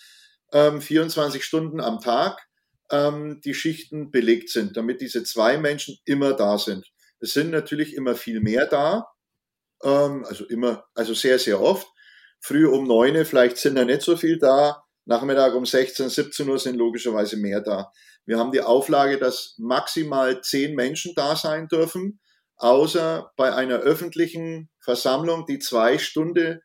[0.52, 2.47] ähm, 24 Stunden am Tag,
[2.90, 6.90] ähm, die Schichten belegt sind, damit diese zwei Menschen immer da sind.
[7.20, 9.08] Es sind natürlich immer viel mehr da,
[9.82, 11.86] ähm, also immer, also sehr, sehr oft.
[12.40, 14.84] Früh um neun, vielleicht sind da nicht so viel da.
[15.04, 17.92] Nachmittag um 16, 17 Uhr sind logischerweise mehr da.
[18.26, 22.20] Wir haben die Auflage, dass maximal zehn Menschen da sein dürfen,
[22.56, 26.60] außer bei einer öffentlichen Versammlung, die zwei Stunden,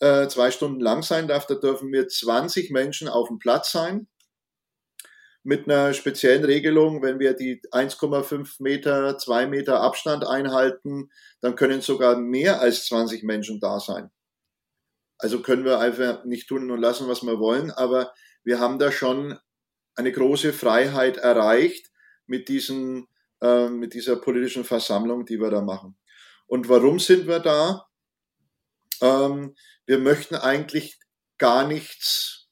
[0.00, 1.46] äh, zwei Stunden lang sein darf.
[1.46, 4.08] Da dürfen wir 20 Menschen auf dem Platz sein
[5.44, 11.82] mit einer speziellen Regelung, wenn wir die 1,5 Meter, 2 Meter Abstand einhalten, dann können
[11.82, 14.10] sogar mehr als 20 Menschen da sein.
[15.18, 18.90] Also können wir einfach nicht tun und lassen, was wir wollen, aber wir haben da
[18.90, 19.38] schon
[19.94, 21.90] eine große Freiheit erreicht
[22.26, 23.06] mit, diesen,
[23.42, 25.96] äh, mit dieser politischen Versammlung, die wir da machen.
[26.46, 27.86] Und warum sind wir da?
[29.02, 29.54] Ähm,
[29.84, 30.98] wir möchten eigentlich
[31.36, 32.43] gar nichts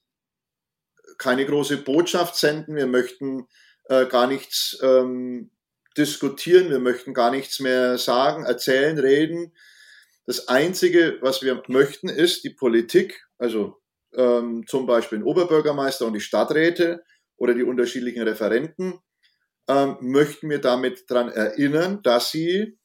[1.23, 3.47] keine große Botschaft senden, wir möchten
[3.85, 5.51] äh, gar nichts ähm,
[5.97, 9.53] diskutieren, wir möchten gar nichts mehr sagen, erzählen, reden.
[10.27, 13.81] Das Einzige, was wir möchten, ist die Politik, also
[14.15, 17.05] ähm, zum Beispiel den Oberbürgermeister und die Stadträte
[17.37, 18.99] oder die unterschiedlichen Referenten,
[19.69, 22.79] ähm, möchten wir damit daran erinnern, dass sie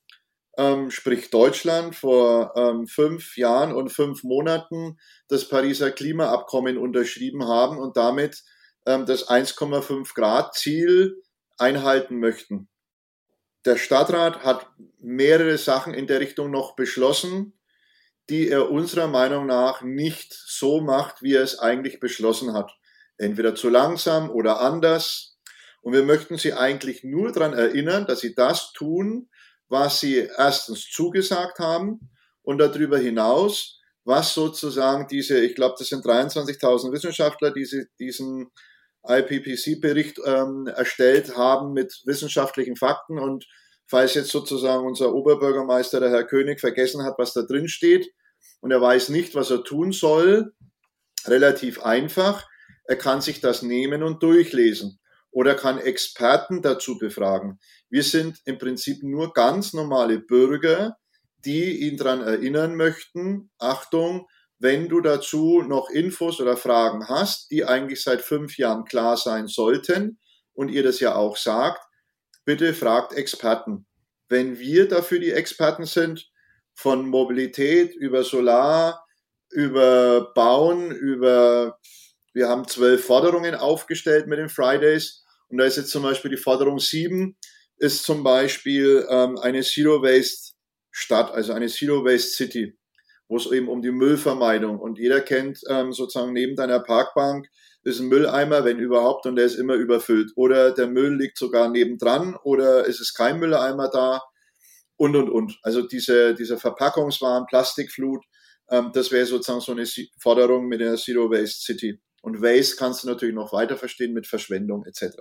[0.57, 7.77] ähm, sprich Deutschland, vor ähm, fünf Jahren und fünf Monaten das Pariser Klimaabkommen unterschrieben haben
[7.77, 8.43] und damit
[8.87, 11.21] ähm, das 1,5 Grad Ziel
[11.57, 12.67] einhalten möchten.
[13.65, 14.67] Der Stadtrat hat
[14.99, 17.59] mehrere Sachen in der Richtung noch beschlossen,
[18.29, 22.71] die er unserer Meinung nach nicht so macht, wie er es eigentlich beschlossen hat.
[23.17, 25.37] Entweder zu langsam oder anders.
[25.81, 29.29] Und wir möchten Sie eigentlich nur daran erinnern, dass Sie das tun,
[29.69, 32.09] was sie erstens zugesagt haben
[32.41, 38.49] und darüber hinaus, was sozusagen diese, ich glaube, das sind 23.000 Wissenschaftler, die sie, diesen
[39.05, 43.45] IPPC-Bericht ähm, erstellt haben mit wissenschaftlichen Fakten und
[43.85, 48.09] falls jetzt sozusagen unser Oberbürgermeister, der Herr König, vergessen hat, was da drin steht
[48.61, 50.53] und er weiß nicht, was er tun soll,
[51.25, 52.47] relativ einfach,
[52.85, 54.99] er kann sich das nehmen und durchlesen.
[55.37, 57.59] Oder kann Experten dazu befragen.
[57.91, 60.97] Wir sind im Prinzip nur ganz normale Bürger,
[61.45, 64.25] die ihn daran erinnern möchten, Achtung,
[64.57, 69.45] wenn du dazu noch Infos oder Fragen hast, die eigentlich seit fünf Jahren klar sein
[69.45, 70.17] sollten
[70.53, 71.81] und ihr das ja auch sagt,
[72.43, 73.85] bitte fragt Experten.
[74.29, 76.31] Wenn wir dafür die Experten sind,
[76.73, 79.05] von Mobilität über Solar,
[79.51, 81.77] über Bauen, über,
[82.33, 86.37] wir haben zwölf Forderungen aufgestellt mit den Fridays und da ist jetzt zum Beispiel die
[86.37, 87.37] Forderung sieben,
[87.77, 90.53] ist zum Beispiel ähm, eine Zero Waste
[90.91, 92.77] Stadt, also eine Zero Waste City,
[93.27, 97.47] wo es eben um die Müllvermeidung und jeder kennt ähm, sozusagen neben deiner Parkbank
[97.87, 100.31] ist ein Mülleimer, wenn überhaupt, und der ist immer überfüllt.
[100.35, 104.21] Oder der Müll liegt sogar nebendran oder es ist kein Mülleimer da
[104.97, 105.57] und und und.
[105.63, 108.25] Also diese, diese Verpackungswaren, Plastikflut,
[108.69, 109.85] ähm, das wäre sozusagen so eine
[110.19, 111.99] Forderung mit der Zero Waste City.
[112.27, 115.15] Und Waste kannst du natürlich noch weiter verstehen mit Verschwendung etc.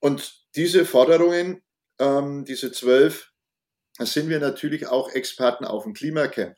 [0.00, 1.62] Und diese Forderungen,
[1.98, 3.30] ähm, diese zwölf,
[3.98, 6.56] sind wir natürlich auch Experten auf dem Klimacamp.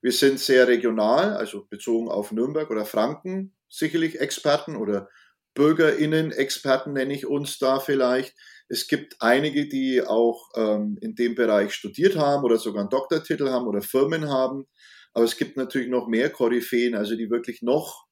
[0.00, 5.10] Wir sind sehr regional, also bezogen auf Nürnberg oder Franken, sicherlich Experten oder
[5.52, 8.34] Bürgerinnen-Experten nenne ich uns da vielleicht.
[8.68, 13.50] Es gibt einige, die auch ähm, in dem Bereich studiert haben oder sogar einen Doktortitel
[13.50, 14.66] haben oder Firmen haben.
[15.12, 18.06] Aber es gibt natürlich noch mehr Koryphäen, also die wirklich noch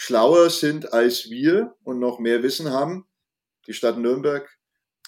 [0.00, 3.08] schlauer sind als wir und noch mehr Wissen haben.
[3.66, 4.48] Die Stadt Nürnberg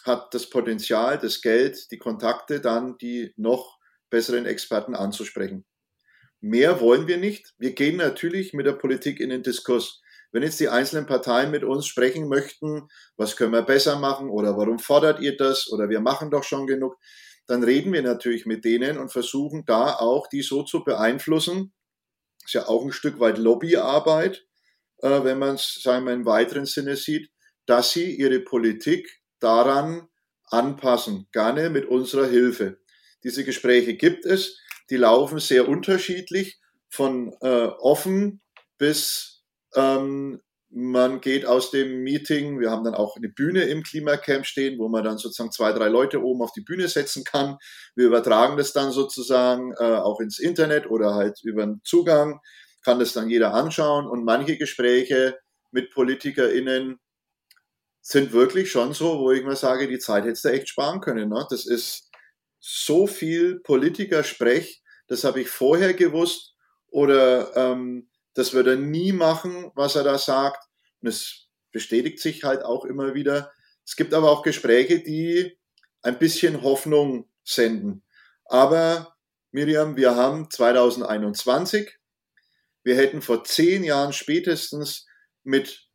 [0.03, 3.79] hat das Potenzial, das Geld, die Kontakte, dann die noch
[4.11, 5.65] besseren Experten anzusprechen.
[6.41, 7.55] Mehr wollen wir nicht.
[7.57, 10.03] Wir gehen natürlich mit der Politik in den Diskurs.
[10.33, 14.57] Wenn jetzt die einzelnen Parteien mit uns sprechen möchten, was können wir besser machen oder
[14.57, 16.97] warum fordert ihr das oder wir machen doch schon genug,
[17.47, 21.73] dann reden wir natürlich mit denen und versuchen da auch die so zu beeinflussen.
[22.45, 24.49] Ist ja auch ein Stück weit Lobbyarbeit,
[25.03, 27.31] äh, wenn man es sagen wir, im weiteren Sinne sieht,
[27.67, 30.09] dass sie ihre Politik daran
[30.45, 32.79] anpassen, gerne mit unserer Hilfe.
[33.23, 34.59] Diese Gespräche gibt es,
[34.91, 36.59] die laufen sehr unterschiedlich,
[36.89, 38.41] von äh, offen
[38.79, 39.45] bis
[39.77, 40.41] ähm,
[40.73, 44.89] man geht aus dem Meeting, wir haben dann auch eine Bühne im Klimacamp stehen, wo
[44.89, 47.57] man dann sozusagen zwei, drei Leute oben auf die Bühne setzen kann.
[47.97, 52.41] Wir übertragen das dann sozusagen äh, auch ins Internet oder halt über einen Zugang,
[52.85, 54.07] kann das dann jeder anschauen.
[54.07, 55.39] Und manche Gespräche
[55.71, 56.99] mit PolitikerInnen
[58.01, 61.29] sind wirklich schon so, wo ich mal sage, die Zeit hättest du echt sparen können.
[61.29, 61.47] Ne?
[61.51, 62.11] Das ist
[62.59, 66.55] so viel Politikersprech, das habe ich vorher gewusst
[66.89, 70.65] oder ähm, das wird er nie machen, was er da sagt.
[71.01, 73.53] Und es bestätigt sich halt auch immer wieder.
[73.85, 75.59] Es gibt aber auch Gespräche, die
[76.03, 78.03] ein bisschen Hoffnung senden.
[78.45, 79.17] Aber
[79.53, 82.00] Miriam, wir haben 2021.
[82.83, 85.07] Wir hätten vor zehn Jahren spätestens
[85.43, 85.89] mit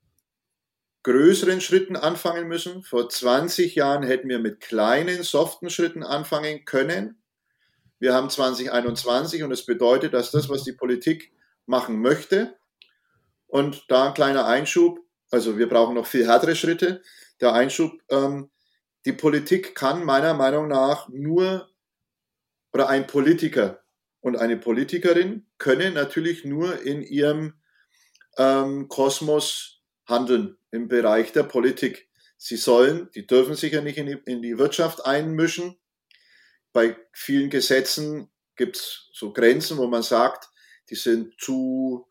[1.04, 2.84] größeren Schritten anfangen müssen.
[2.84, 7.22] Vor 20 Jahren hätten wir mit kleinen, soften Schritten anfangen können.
[8.00, 11.32] Wir haben 2021 und es das bedeutet, dass das, was die Politik
[11.66, 12.58] machen möchte.
[13.48, 15.00] Und da ein kleiner Einschub,
[15.32, 17.02] also wir brauchen noch viel härtere Schritte.
[17.40, 18.50] Der Einschub, ähm,
[19.06, 21.70] die Politik kann meiner Meinung nach nur,
[22.74, 23.85] oder ein Politiker
[24.26, 27.62] und eine Politikerin können natürlich nur in ihrem
[28.40, 32.10] ähm, Kosmos handeln, im Bereich der Politik.
[32.36, 35.78] Sie sollen, die dürfen sich ja nicht in die, in die Wirtschaft einmischen.
[36.74, 40.50] Bei vielen Gesetzen gibt es so Grenzen, wo man sagt,
[40.90, 42.08] die sind zu,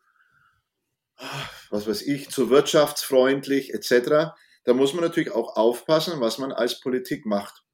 [1.69, 4.31] was weiß ich, zu wirtschaftsfreundlich etc.
[4.63, 7.65] Da muss man natürlich auch aufpassen, was man als Politik macht.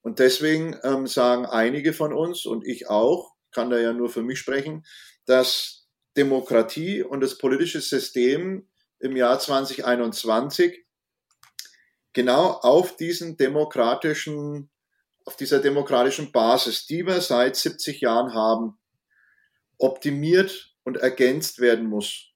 [0.00, 4.22] Und deswegen ähm, sagen einige von uns und ich auch, kann da ja nur für
[4.22, 4.84] mich sprechen,
[5.24, 10.84] dass Demokratie und das politische System im Jahr 2021
[12.12, 14.70] genau auf diesen demokratischen,
[15.24, 18.78] auf dieser demokratischen Basis, die wir seit 70 Jahren haben,
[19.78, 22.32] optimiert und ergänzt werden muss.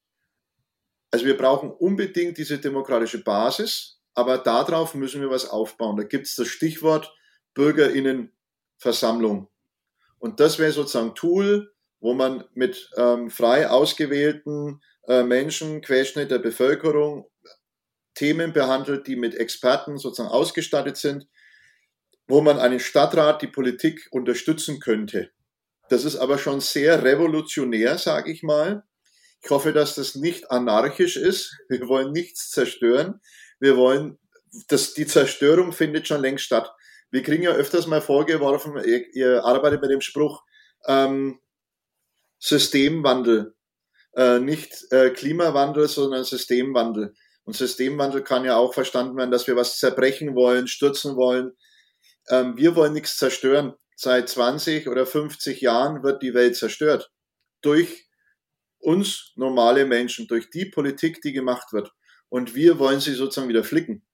[1.11, 5.99] Also wir brauchen unbedingt diese demokratische Basis, aber darauf müssen wir was aufbauen.
[5.99, 7.15] Da gibt es das Stichwort
[7.53, 9.50] Bürgerinnenversammlung.
[10.21, 16.39] Und das wäre sozusagen Tool, wo man mit ähm, frei ausgewählten äh, Menschen, Querschnitt der
[16.39, 17.27] Bevölkerung,
[18.15, 21.27] Themen behandelt, die mit Experten sozusagen ausgestattet sind,
[22.29, 25.31] wo man einen Stadtrat, die Politik unterstützen könnte.
[25.89, 28.85] Das ist aber schon sehr revolutionär, sage ich mal.
[29.43, 31.57] Ich hoffe, dass das nicht anarchisch ist.
[31.69, 33.21] Wir wollen nichts zerstören.
[33.59, 34.19] Wir wollen,
[34.69, 36.71] dass die Zerstörung findet schon längst statt.
[37.11, 40.42] Wir kriegen ja öfters mal vorgeworfen, ihr, ihr arbeitet mit dem Spruch
[40.87, 41.40] ähm,
[42.38, 43.55] Systemwandel,
[44.14, 47.14] äh, nicht äh, Klimawandel, sondern Systemwandel.
[47.44, 51.53] Und Systemwandel kann ja auch verstanden werden, dass wir was zerbrechen wollen, stürzen wollen.
[52.29, 53.75] Ähm, wir wollen nichts zerstören.
[53.96, 57.11] Seit 20 oder 50 Jahren wird die Welt zerstört.
[57.61, 58.09] Durch
[58.79, 61.92] uns normale Menschen, durch die Politik, die gemacht wird.
[62.29, 64.07] Und wir wollen sie sozusagen wieder flicken.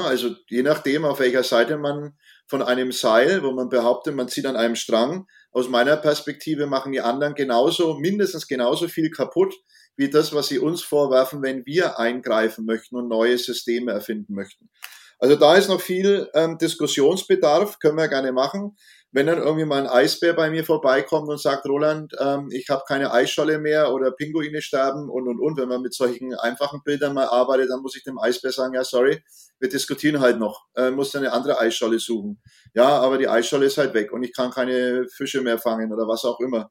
[0.00, 4.46] Also je nachdem, auf welcher Seite man von einem Seil, wo man behauptet, man zieht
[4.46, 9.54] an einem Strang, aus meiner Perspektive machen die anderen genauso, mindestens genauso viel kaputt,
[9.96, 14.70] wie das, was sie uns vorwerfen, wenn wir eingreifen möchten und neue Systeme erfinden möchten.
[15.18, 18.76] Also da ist noch viel ähm, Diskussionsbedarf, können wir gerne machen
[19.12, 22.82] wenn dann irgendwie mal ein Eisbär bei mir vorbeikommt und sagt, Roland, ähm, ich habe
[22.88, 27.14] keine Eisscholle mehr oder Pinguine sterben und und und, wenn man mit solchen einfachen Bildern
[27.14, 29.22] mal arbeitet, dann muss ich dem Eisbär sagen, ja sorry,
[29.60, 32.40] wir diskutieren halt noch, äh, muss eine andere Eisscholle suchen.
[32.74, 36.08] Ja, aber die Eisscholle ist halt weg und ich kann keine Fische mehr fangen oder
[36.08, 36.70] was auch immer.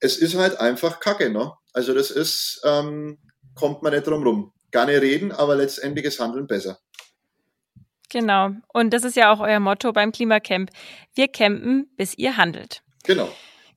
[0.00, 1.52] Es ist halt einfach Kacke, ne?
[1.72, 3.18] Also das ist, ähm,
[3.56, 4.52] kommt man nicht drum rum.
[4.70, 6.78] Gerne reden, aber letztendlich ist Handeln besser.
[8.14, 8.50] Genau.
[8.72, 10.70] Und das ist ja auch euer Motto beim Klimacamp.
[11.16, 12.80] Wir campen, bis ihr handelt.
[13.02, 13.28] Genau.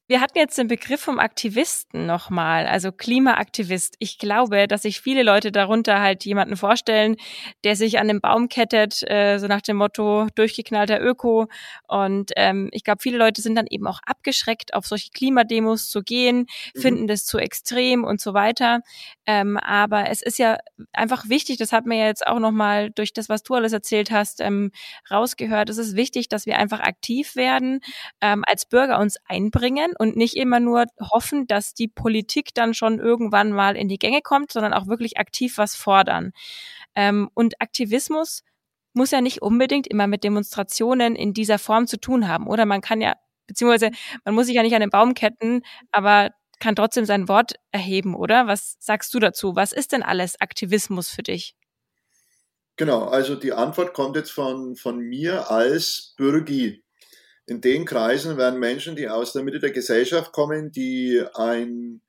[0.10, 3.98] Wir hatten jetzt den Begriff vom Aktivisten nochmal, also Klimaaktivist.
[4.00, 7.18] Ich glaube, dass sich viele Leute darunter halt jemanden vorstellen,
[7.66, 11.48] der sich an den Baum kettet, äh, so nach dem Motto durchgeknallter Öko.
[11.90, 16.02] Und ähm, ich glaube, viele Leute sind dann eben auch abgeschreckt, auf solche Klimademos zu
[16.04, 16.80] gehen, mhm.
[16.80, 18.80] finden das zu extrem und so weiter.
[19.26, 20.58] Ähm, aber es ist ja
[20.94, 24.40] einfach wichtig, das hat ja jetzt auch nochmal durch das, was du alles erzählt hast,
[24.40, 24.72] ähm,
[25.12, 25.70] rausgehört.
[25.70, 27.82] Es ist wichtig, dass wir einfach aktiv werden,
[28.22, 33.00] ähm, als Bürger uns einbringen und nicht immer nur hoffen, dass die Politik dann schon
[33.00, 36.32] irgendwann mal in die Gänge kommt, sondern auch wirklich aktiv was fordern.
[36.96, 38.44] Ähm, und Aktivismus
[38.94, 42.66] muss ja nicht unbedingt immer mit Demonstrationen in dieser Form zu tun haben, oder?
[42.66, 43.14] Man kann ja,
[43.46, 43.92] beziehungsweise
[44.26, 48.16] man muss sich ja nicht an den Baum ketten, aber kann trotzdem sein Wort erheben,
[48.16, 48.48] oder?
[48.48, 49.56] Was sagst du dazu?
[49.56, 51.56] Was ist denn alles Aktivismus für dich?
[52.78, 56.84] Genau, also die Antwort kommt jetzt von, von mir als Bürgi
[57.48, 62.02] in den Kreisen werden Menschen, die aus der Mitte der Gesellschaft kommen, die ein,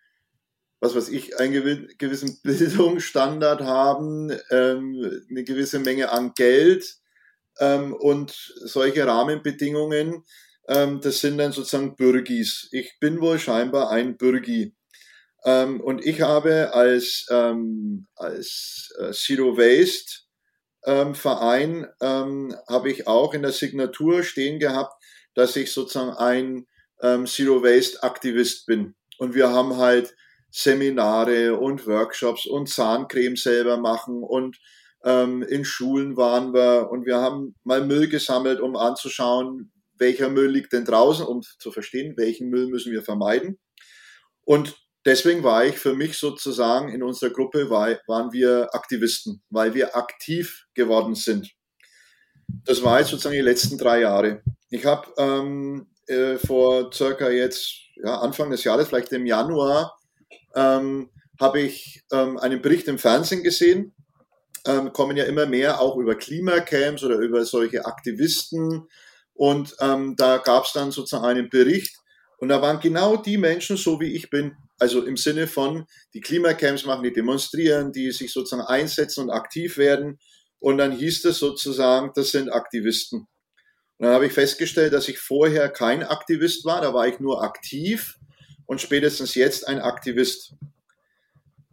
[0.80, 6.96] was weiß ich, einen gewissen Bildungsstandard haben, ähm, eine gewisse Menge an Geld
[7.60, 10.24] ähm, und solche Rahmenbedingungen,
[10.66, 12.68] ähm, das sind dann sozusagen Bürgis.
[12.72, 14.74] Ich bin wohl scheinbar ein Bürgi.
[15.44, 20.22] Ähm, und ich habe als, ähm, als äh, Zero Waste
[20.84, 24.97] ähm, Verein, habe ich auch in der Signatur stehen gehabt,
[25.38, 26.66] dass ich sozusagen ein
[27.00, 28.96] ähm, Zero Waste Aktivist bin.
[29.18, 30.12] Und wir haben halt
[30.50, 34.58] Seminare und Workshops und Zahncreme selber machen und
[35.04, 40.50] ähm, in Schulen waren wir und wir haben mal Müll gesammelt, um anzuschauen, welcher Müll
[40.50, 43.60] liegt denn draußen, um zu verstehen, welchen Müll müssen wir vermeiden.
[44.42, 49.72] Und deswegen war ich für mich sozusagen in unserer Gruppe, war, waren wir Aktivisten, weil
[49.74, 51.48] wir aktiv geworden sind.
[52.64, 54.42] Das war jetzt sozusagen die letzten drei Jahre.
[54.70, 59.98] Ich habe ähm, äh, vor circa jetzt, ja, Anfang des Jahres, vielleicht im Januar,
[60.54, 63.94] ähm, habe ich ähm, einen Bericht im Fernsehen gesehen.
[64.66, 68.88] Ähm, kommen ja immer mehr auch über Klimacamps oder über solche Aktivisten.
[69.34, 71.96] Und ähm, da gab es dann sozusagen einen Bericht.
[72.38, 74.56] Und da waren genau die Menschen, so wie ich bin.
[74.78, 79.76] Also im Sinne von, die Klimacamps machen, die demonstrieren, die sich sozusagen einsetzen und aktiv
[79.76, 80.18] werden.
[80.60, 83.20] Und dann hieß es sozusagen, das sind Aktivisten.
[83.98, 87.42] Und dann habe ich festgestellt, dass ich vorher kein Aktivist war, da war ich nur
[87.42, 88.18] aktiv
[88.66, 90.54] und spätestens jetzt ein Aktivist.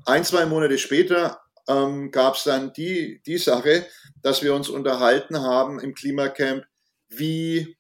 [0.06, 3.86] Ein, zwei Monate später ähm, gab es dann die, die Sache,
[4.22, 6.66] dass wir uns unterhalten haben im Klimacamp,
[7.10, 7.78] wie,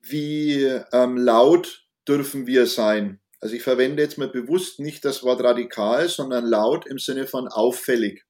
[0.00, 3.20] wie ähm, laut dürfen wir sein.
[3.40, 7.48] Also ich verwende jetzt mal bewusst nicht das Wort radikal, sondern laut im Sinne von
[7.48, 8.24] auffällig.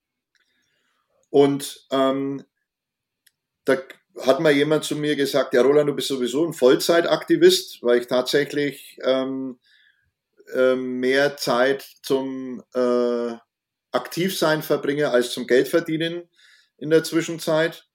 [1.33, 2.45] Und ähm,
[3.65, 3.79] da
[4.21, 8.07] hat mal jemand zu mir gesagt, ja Roland, du bist sowieso ein Vollzeitaktivist, weil ich
[8.07, 9.59] tatsächlich ähm,
[10.55, 13.33] äh, mehr Zeit zum äh,
[13.93, 16.29] Aktivsein verbringe als zum Geldverdienen
[16.77, 17.87] in der Zwischenzeit.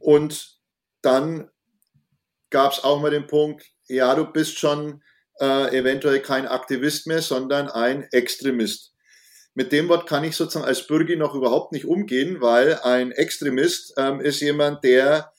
[0.00, 0.58] Und
[1.02, 1.50] dann
[2.50, 5.04] gab es auch mal den Punkt, ja, du bist schon
[5.38, 8.91] äh, eventuell kein Aktivist mehr, sondern ein Extremist.
[9.54, 13.94] Mit dem Wort kann ich sozusagen als Bürger noch überhaupt nicht umgehen, weil ein Extremist
[13.98, 15.32] ähm, ist jemand, der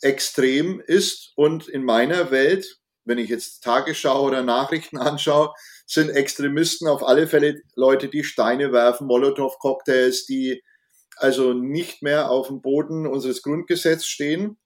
[0.00, 1.32] extrem ist.
[1.36, 5.54] Und in meiner Welt, wenn ich jetzt Tagesschau oder Nachrichten anschaue,
[5.86, 10.62] sind Extremisten auf alle Fälle Leute, die Steine werfen, Molotow-Cocktails, die
[11.16, 14.56] also nicht mehr auf dem Boden unseres Grundgesetzes stehen.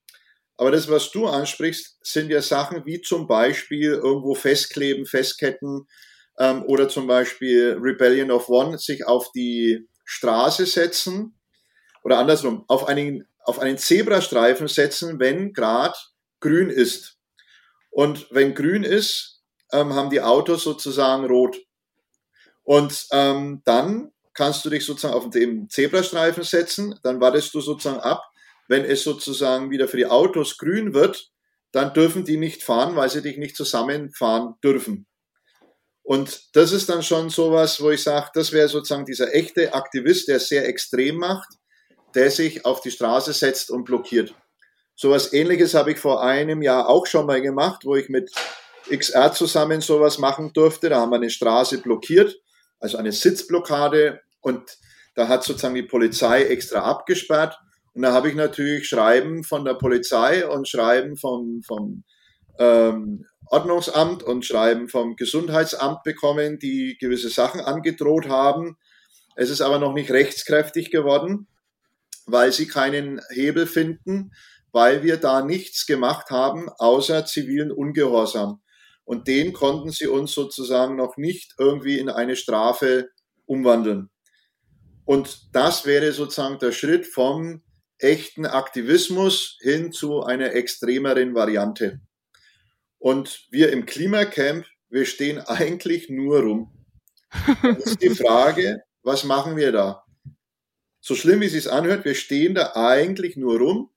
[0.57, 5.87] Aber das, was du ansprichst, sind ja Sachen wie zum Beispiel irgendwo festkleben, festketten
[6.39, 11.39] ähm, oder zum Beispiel Rebellion of One, sich auf die Straße setzen
[12.03, 15.97] oder andersrum, auf einen, auf einen Zebrastreifen setzen, wenn gerade
[16.41, 17.19] grün ist.
[17.91, 21.57] Und wenn grün ist, ähm, haben die Autos sozusagen rot.
[22.63, 28.01] Und ähm, dann kannst du dich sozusagen auf den Zebrastreifen setzen, dann wartest du sozusagen
[28.01, 28.23] ab,
[28.69, 31.31] wenn es sozusagen wieder für die Autos grün wird,
[31.73, 35.07] dann dürfen die nicht fahren, weil sie dich nicht zusammenfahren dürfen.
[36.09, 40.27] Und das ist dann schon sowas, wo ich sage, das wäre sozusagen dieser echte Aktivist,
[40.29, 41.51] der sehr extrem macht,
[42.15, 44.35] der sich auf die Straße setzt und blockiert.
[44.95, 48.33] Sowas ähnliches habe ich vor einem Jahr auch schon mal gemacht, wo ich mit
[48.89, 50.89] XR zusammen sowas machen durfte.
[50.89, 52.41] Da haben wir eine Straße blockiert,
[52.81, 54.79] also eine Sitzblockade und
[55.15, 57.59] da hat sozusagen die Polizei extra abgesperrt.
[57.93, 62.05] Und da habe ich natürlich Schreiben von der Polizei und Schreiben vom, vom
[62.59, 68.77] ähm, Ordnungsamt und Schreiben vom Gesundheitsamt bekommen, die gewisse Sachen angedroht haben.
[69.37, 71.49] Es ist aber noch nicht rechtskräftig geworden,
[72.27, 74.33] weil sie keinen Hebel finden,
[74.73, 78.61] weil wir da nichts gemacht haben, außer zivilen Ungehorsam.
[79.05, 83.09] Und den konnten sie uns sozusagen noch nicht irgendwie in eine Strafe
[83.47, 84.11] umwandeln.
[85.07, 87.63] Und das wäre sozusagen der Schritt vom
[87.99, 92.01] echten Aktivismus hin zu einer extremeren Variante.
[92.99, 96.87] Und wir im Klimacamp, wir stehen eigentlich nur rum.
[97.63, 100.05] Das ist die Frage, was machen wir da?
[101.01, 103.91] So schlimm wie es sich anhört, wir stehen da eigentlich nur rum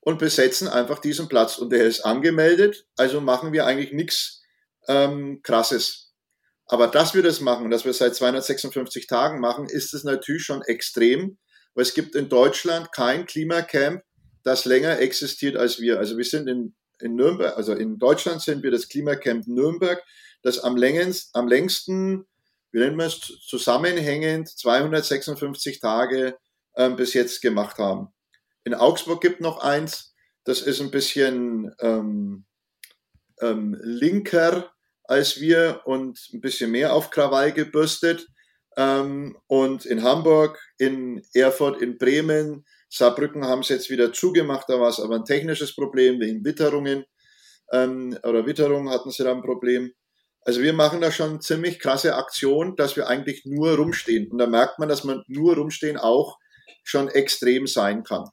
[0.00, 1.58] und besetzen einfach diesen Platz.
[1.58, 4.42] Und der ist angemeldet, also machen wir eigentlich nichts
[4.88, 6.12] ähm, Krasses.
[6.66, 10.62] Aber dass wir das machen dass wir seit 256 Tagen machen, ist es natürlich schon
[10.62, 11.38] extrem,
[11.74, 14.02] weil es gibt in Deutschland kein Klimacamp,
[14.42, 15.98] das länger existiert als wir.
[15.98, 16.74] Also wir sind in,
[17.04, 20.02] in Nürnberg, also in Deutschland sind wir das Klimacamp Nürnberg,
[20.42, 22.26] das am, längst, am längsten,
[22.72, 26.36] wie nennen wir es, zusammenhängend 256 Tage
[26.76, 28.08] ähm, bis jetzt gemacht haben.
[28.64, 32.44] In Augsburg gibt noch eins, das ist ein bisschen ähm,
[33.40, 34.70] ähm, linker
[35.04, 38.26] als wir und ein bisschen mehr auf Krawall gebürstet.
[38.76, 42.64] Ähm, und in Hamburg, in Erfurt, in Bremen,
[42.96, 47.04] Saarbrücken haben sie jetzt wieder zugemacht, da war es aber ein technisches Problem wegen Witterungen
[47.72, 49.92] ähm, oder Witterung hatten sie da ein Problem.
[50.42, 54.30] Also wir machen da schon ziemlich krasse Aktion, dass wir eigentlich nur rumstehen.
[54.30, 56.38] Und da merkt man, dass man nur rumstehen auch
[56.82, 58.28] schon extrem sein kann.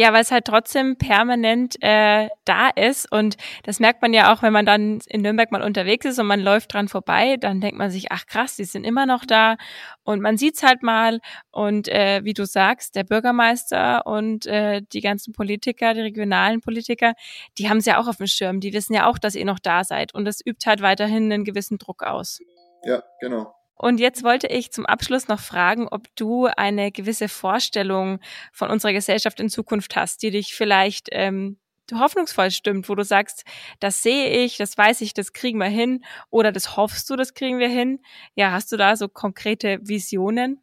[0.00, 3.12] Ja, weil es halt trotzdem permanent äh, da ist.
[3.12, 6.26] Und das merkt man ja auch, wenn man dann in Nürnberg mal unterwegs ist und
[6.26, 9.58] man läuft dran vorbei, dann denkt man sich, ach krass, die sind immer noch da.
[10.02, 11.20] Und man sieht's halt mal.
[11.50, 17.12] Und äh, wie du sagst, der Bürgermeister und äh, die ganzen Politiker, die regionalen Politiker,
[17.58, 19.58] die haben es ja auch auf dem Schirm, die wissen ja auch, dass ihr noch
[19.58, 20.14] da seid.
[20.14, 22.40] Und das übt halt weiterhin einen gewissen Druck aus.
[22.84, 23.52] Ja, genau.
[23.80, 28.20] Und jetzt wollte ich zum Abschluss noch fragen, ob du eine gewisse Vorstellung
[28.52, 31.58] von unserer Gesellschaft in Zukunft hast, die dich vielleicht ähm,
[31.90, 33.44] hoffnungsvoll stimmt, wo du sagst,
[33.80, 37.32] das sehe ich, das weiß ich, das kriegen wir hin oder das hoffst du, das
[37.32, 38.00] kriegen wir hin.
[38.34, 40.60] Ja, hast du da so konkrete Visionen?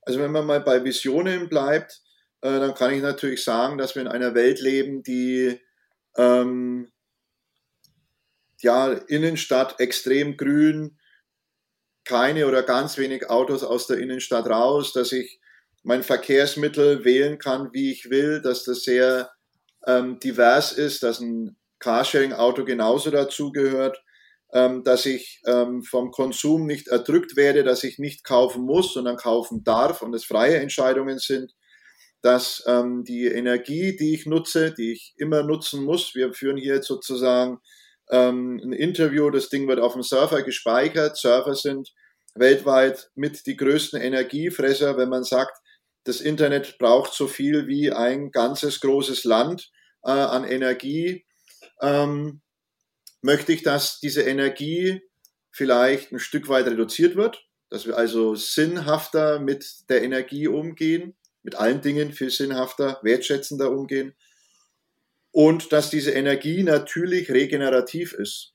[0.00, 2.00] Also wenn man mal bei Visionen bleibt,
[2.40, 5.60] äh, dann kann ich natürlich sagen, dass wir in einer Welt leben, die
[6.16, 6.90] ähm,
[8.62, 10.96] ja Innenstadt extrem grün,
[12.04, 15.40] keine oder ganz wenig Autos aus der Innenstadt raus, dass ich
[15.82, 19.30] mein Verkehrsmittel wählen kann, wie ich will, dass das sehr
[19.86, 24.02] ähm, divers ist, dass ein Carsharing-Auto genauso dazugehört,
[24.52, 29.16] ähm, dass ich ähm, vom Konsum nicht erdrückt werde, dass ich nicht kaufen muss, sondern
[29.16, 31.52] kaufen darf und es freie Entscheidungen sind,
[32.22, 36.74] dass ähm, die Energie, die ich nutze, die ich immer nutzen muss, wir führen hier
[36.74, 37.58] jetzt sozusagen
[38.10, 41.16] ähm, ein Interview, das Ding wird auf dem Server gespeichert.
[41.16, 41.90] Server sind
[42.34, 45.56] weltweit mit die größten Energiefresser, wenn man sagt,
[46.04, 49.70] das Internet braucht so viel wie ein ganzes großes Land
[50.02, 51.24] äh, an Energie.
[51.80, 52.40] Ähm,
[53.22, 55.02] möchte ich, dass diese Energie
[55.50, 61.56] vielleicht ein Stück weit reduziert wird, dass wir also sinnhafter mit der Energie umgehen, mit
[61.56, 64.14] allen Dingen viel sinnhafter, wertschätzender umgehen
[65.32, 68.54] und dass diese Energie natürlich regenerativ ist.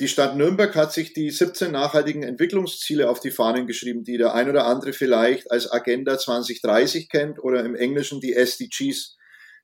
[0.00, 4.34] Die Stadt Nürnberg hat sich die 17 nachhaltigen Entwicklungsziele auf die Fahnen geschrieben, die der
[4.34, 9.16] ein oder andere vielleicht als Agenda 2030 kennt oder im Englischen die SDGs,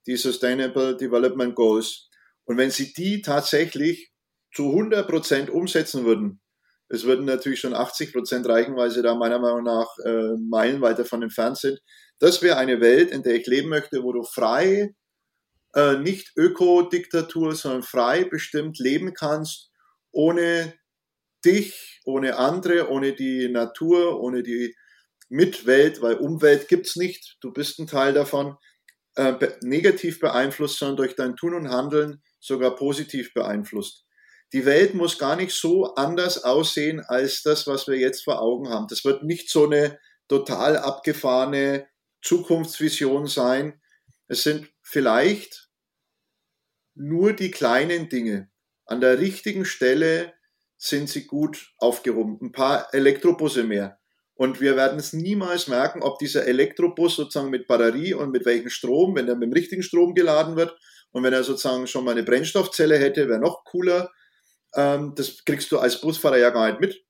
[0.06, 2.08] die Sustainable Development Goals.
[2.44, 4.12] Und wenn Sie die tatsächlich
[4.54, 6.40] zu 100 Prozent umsetzen würden,
[6.88, 10.98] es würden natürlich schon 80 Prozent reichen, weil sie da meiner Meinung nach äh, meilenweit
[10.98, 11.80] davon entfernt sind.
[12.20, 14.94] Das wäre eine Welt, in der ich leben möchte, wo du frei
[15.76, 19.70] äh, nicht Ökodiktatur, sondern frei bestimmt leben kannst,
[20.10, 20.74] ohne
[21.44, 24.74] dich, ohne andere, ohne die Natur, ohne die
[25.28, 28.56] Mitwelt, weil Umwelt gibt es nicht, du bist ein Teil davon,
[29.16, 34.04] äh, negativ beeinflusst, sondern durch dein Tun und Handeln sogar positiv beeinflusst.
[34.52, 38.70] Die Welt muss gar nicht so anders aussehen als das, was wir jetzt vor Augen
[38.70, 38.86] haben.
[38.88, 39.98] Das wird nicht so eine
[40.28, 41.86] total abgefahrene
[42.22, 43.80] Zukunftsvision sein.
[44.28, 45.65] Es sind vielleicht
[46.96, 48.50] nur die kleinen Dinge.
[48.86, 50.32] An der richtigen Stelle
[50.78, 52.38] sind sie gut aufgehoben.
[52.40, 53.98] Ein paar Elektrobusse mehr.
[54.34, 58.68] Und wir werden es niemals merken, ob dieser Elektrobus sozusagen mit Batterie und mit welchem
[58.68, 60.76] Strom, wenn er mit dem richtigen Strom geladen wird
[61.12, 64.10] und wenn er sozusagen schon mal eine Brennstoffzelle hätte, wäre noch cooler.
[64.74, 67.02] Ähm, das kriegst du als Busfahrer ja gar nicht mit.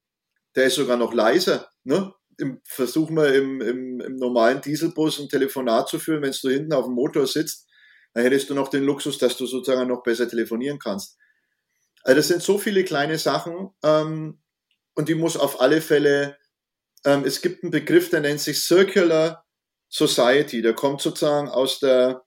[0.54, 1.68] Der ist sogar noch leiser.
[1.82, 2.14] Ne?
[2.38, 6.72] Im, versuch mal im, im, im normalen Dieselbus ein Telefonat zu führen, wenn du hinten
[6.72, 7.66] auf dem Motor sitzt,
[8.16, 11.18] dann hättest du noch den Luxus, dass du sozusagen noch besser telefonieren kannst.
[12.02, 14.40] Also das sind so viele kleine Sachen ähm,
[14.94, 16.36] und die muss auf alle Fälle
[17.06, 19.44] ähm, es gibt einen Begriff, der nennt sich Circular
[19.88, 20.60] Society.
[20.60, 22.24] Der kommt sozusagen aus der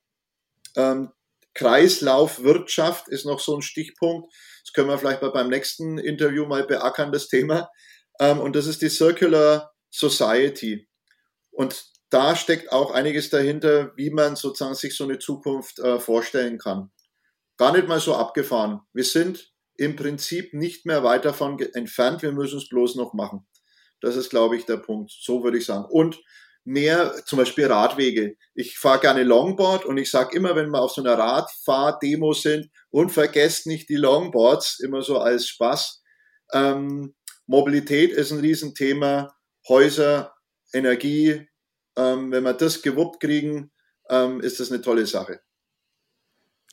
[0.78, 1.12] ähm,
[1.54, 4.34] Kreislaufwirtschaft, ist noch so ein Stichpunkt.
[4.64, 7.70] Das können wir vielleicht mal beim nächsten Interview mal beackern, das Thema.
[8.20, 10.88] Ähm, und das ist die Circular Society.
[11.52, 16.57] Und da steckt auch einiges dahinter, wie man sozusagen sich so eine Zukunft äh, vorstellen
[16.57, 16.91] kann.
[17.57, 18.82] Gar nicht mal so abgefahren.
[18.93, 23.47] Wir sind im Prinzip nicht mehr weit davon entfernt, wir müssen es bloß noch machen.
[24.01, 25.12] Das ist, glaube ich, der Punkt.
[25.12, 25.86] So würde ich sagen.
[25.86, 26.20] Und
[26.64, 28.36] mehr zum Beispiel Radwege.
[28.53, 32.70] Ich fahre gerne Longboard und ich sage immer, wenn wir auf so einer Radfahrdemo sind,
[32.91, 36.01] und vergesst nicht die Longboards, immer so als Spaß.
[36.53, 39.34] Ähm, Mobilität ist ein Riesenthema.
[39.68, 40.34] Häuser,
[40.74, 41.47] Energie,
[42.00, 43.72] ähm, wenn wir das gewuppt kriegen,
[44.10, 45.41] ähm, ist das eine tolle Sache.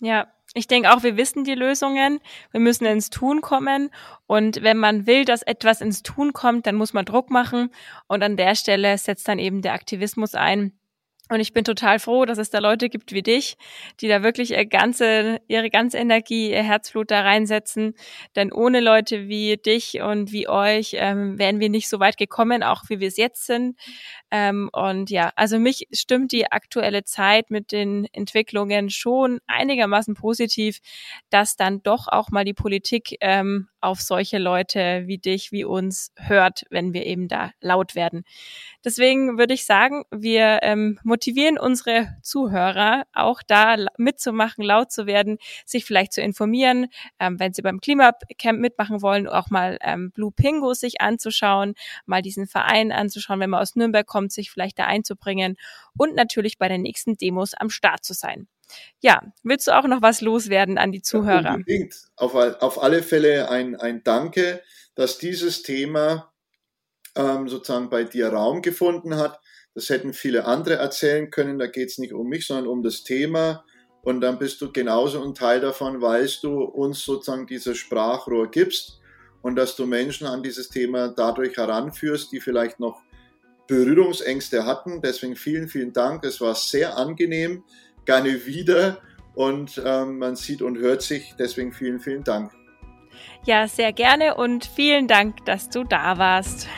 [0.00, 2.20] Ja, ich denke auch, wir wissen die Lösungen.
[2.50, 3.90] Wir müssen ins Tun kommen.
[4.26, 7.70] Und wenn man will, dass etwas ins Tun kommt, dann muss man Druck machen.
[8.06, 10.78] Und an der Stelle setzt dann eben der Aktivismus ein.
[11.28, 13.56] Und ich bin total froh, dass es da Leute gibt wie dich,
[14.00, 17.94] die da wirklich ihre ganze, ihre ganze Energie, ihr Herzblut da reinsetzen.
[18.36, 22.62] Denn ohne Leute wie dich und wie euch ähm, wären wir nicht so weit gekommen,
[22.62, 23.76] auch wie wir es jetzt sind.
[24.30, 30.78] Ähm, und ja, also mich stimmt die aktuelle Zeit mit den Entwicklungen schon einigermaßen positiv,
[31.30, 36.12] dass dann doch auch mal die Politik ähm, auf solche Leute wie dich, wie uns
[36.16, 38.24] hört, wenn wir eben da laut werden.
[38.84, 45.38] Deswegen würde ich sagen, wir ähm, motivieren unsere Zuhörer auch da mitzumachen, laut zu werden,
[45.64, 46.88] sich vielleicht zu informieren,
[47.20, 51.74] ähm, wenn sie beim Klimacamp mitmachen wollen, auch mal ähm, Blue Pingo sich anzuschauen,
[52.06, 55.56] mal diesen Verein anzuschauen, wenn man aus Nürnberg kommt, sich vielleicht da einzubringen
[55.96, 58.48] und natürlich bei den nächsten Demos am Start zu sein.
[59.00, 61.42] Ja, willst du auch noch was loswerden an die Zuhörer?
[61.42, 61.94] Ja, unbedingt.
[62.16, 64.62] Auf, auf alle Fälle ein, ein Danke,
[64.94, 66.32] dass dieses Thema
[67.14, 69.40] ähm, sozusagen bei dir Raum gefunden hat.
[69.74, 71.58] Das hätten viele andere erzählen können.
[71.58, 73.64] Da geht es nicht um mich, sondern um das Thema.
[74.02, 79.00] Und dann bist du genauso ein Teil davon, weil du uns sozusagen dieses Sprachrohr gibst
[79.42, 83.02] und dass du Menschen an dieses Thema dadurch heranführst, die vielleicht noch
[83.66, 85.02] Berührungsängste hatten.
[85.02, 86.24] Deswegen vielen, vielen Dank.
[86.24, 87.64] Es war sehr angenehm.
[88.06, 88.98] Gerne wieder.
[89.34, 91.34] Und ähm, man sieht und hört sich.
[91.38, 92.52] Deswegen vielen, vielen Dank.
[93.44, 96.68] Ja, sehr gerne und vielen Dank, dass du da warst.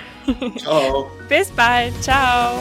[0.57, 1.11] Ciao.
[1.29, 1.95] Bis bald.
[2.03, 2.61] Ciao.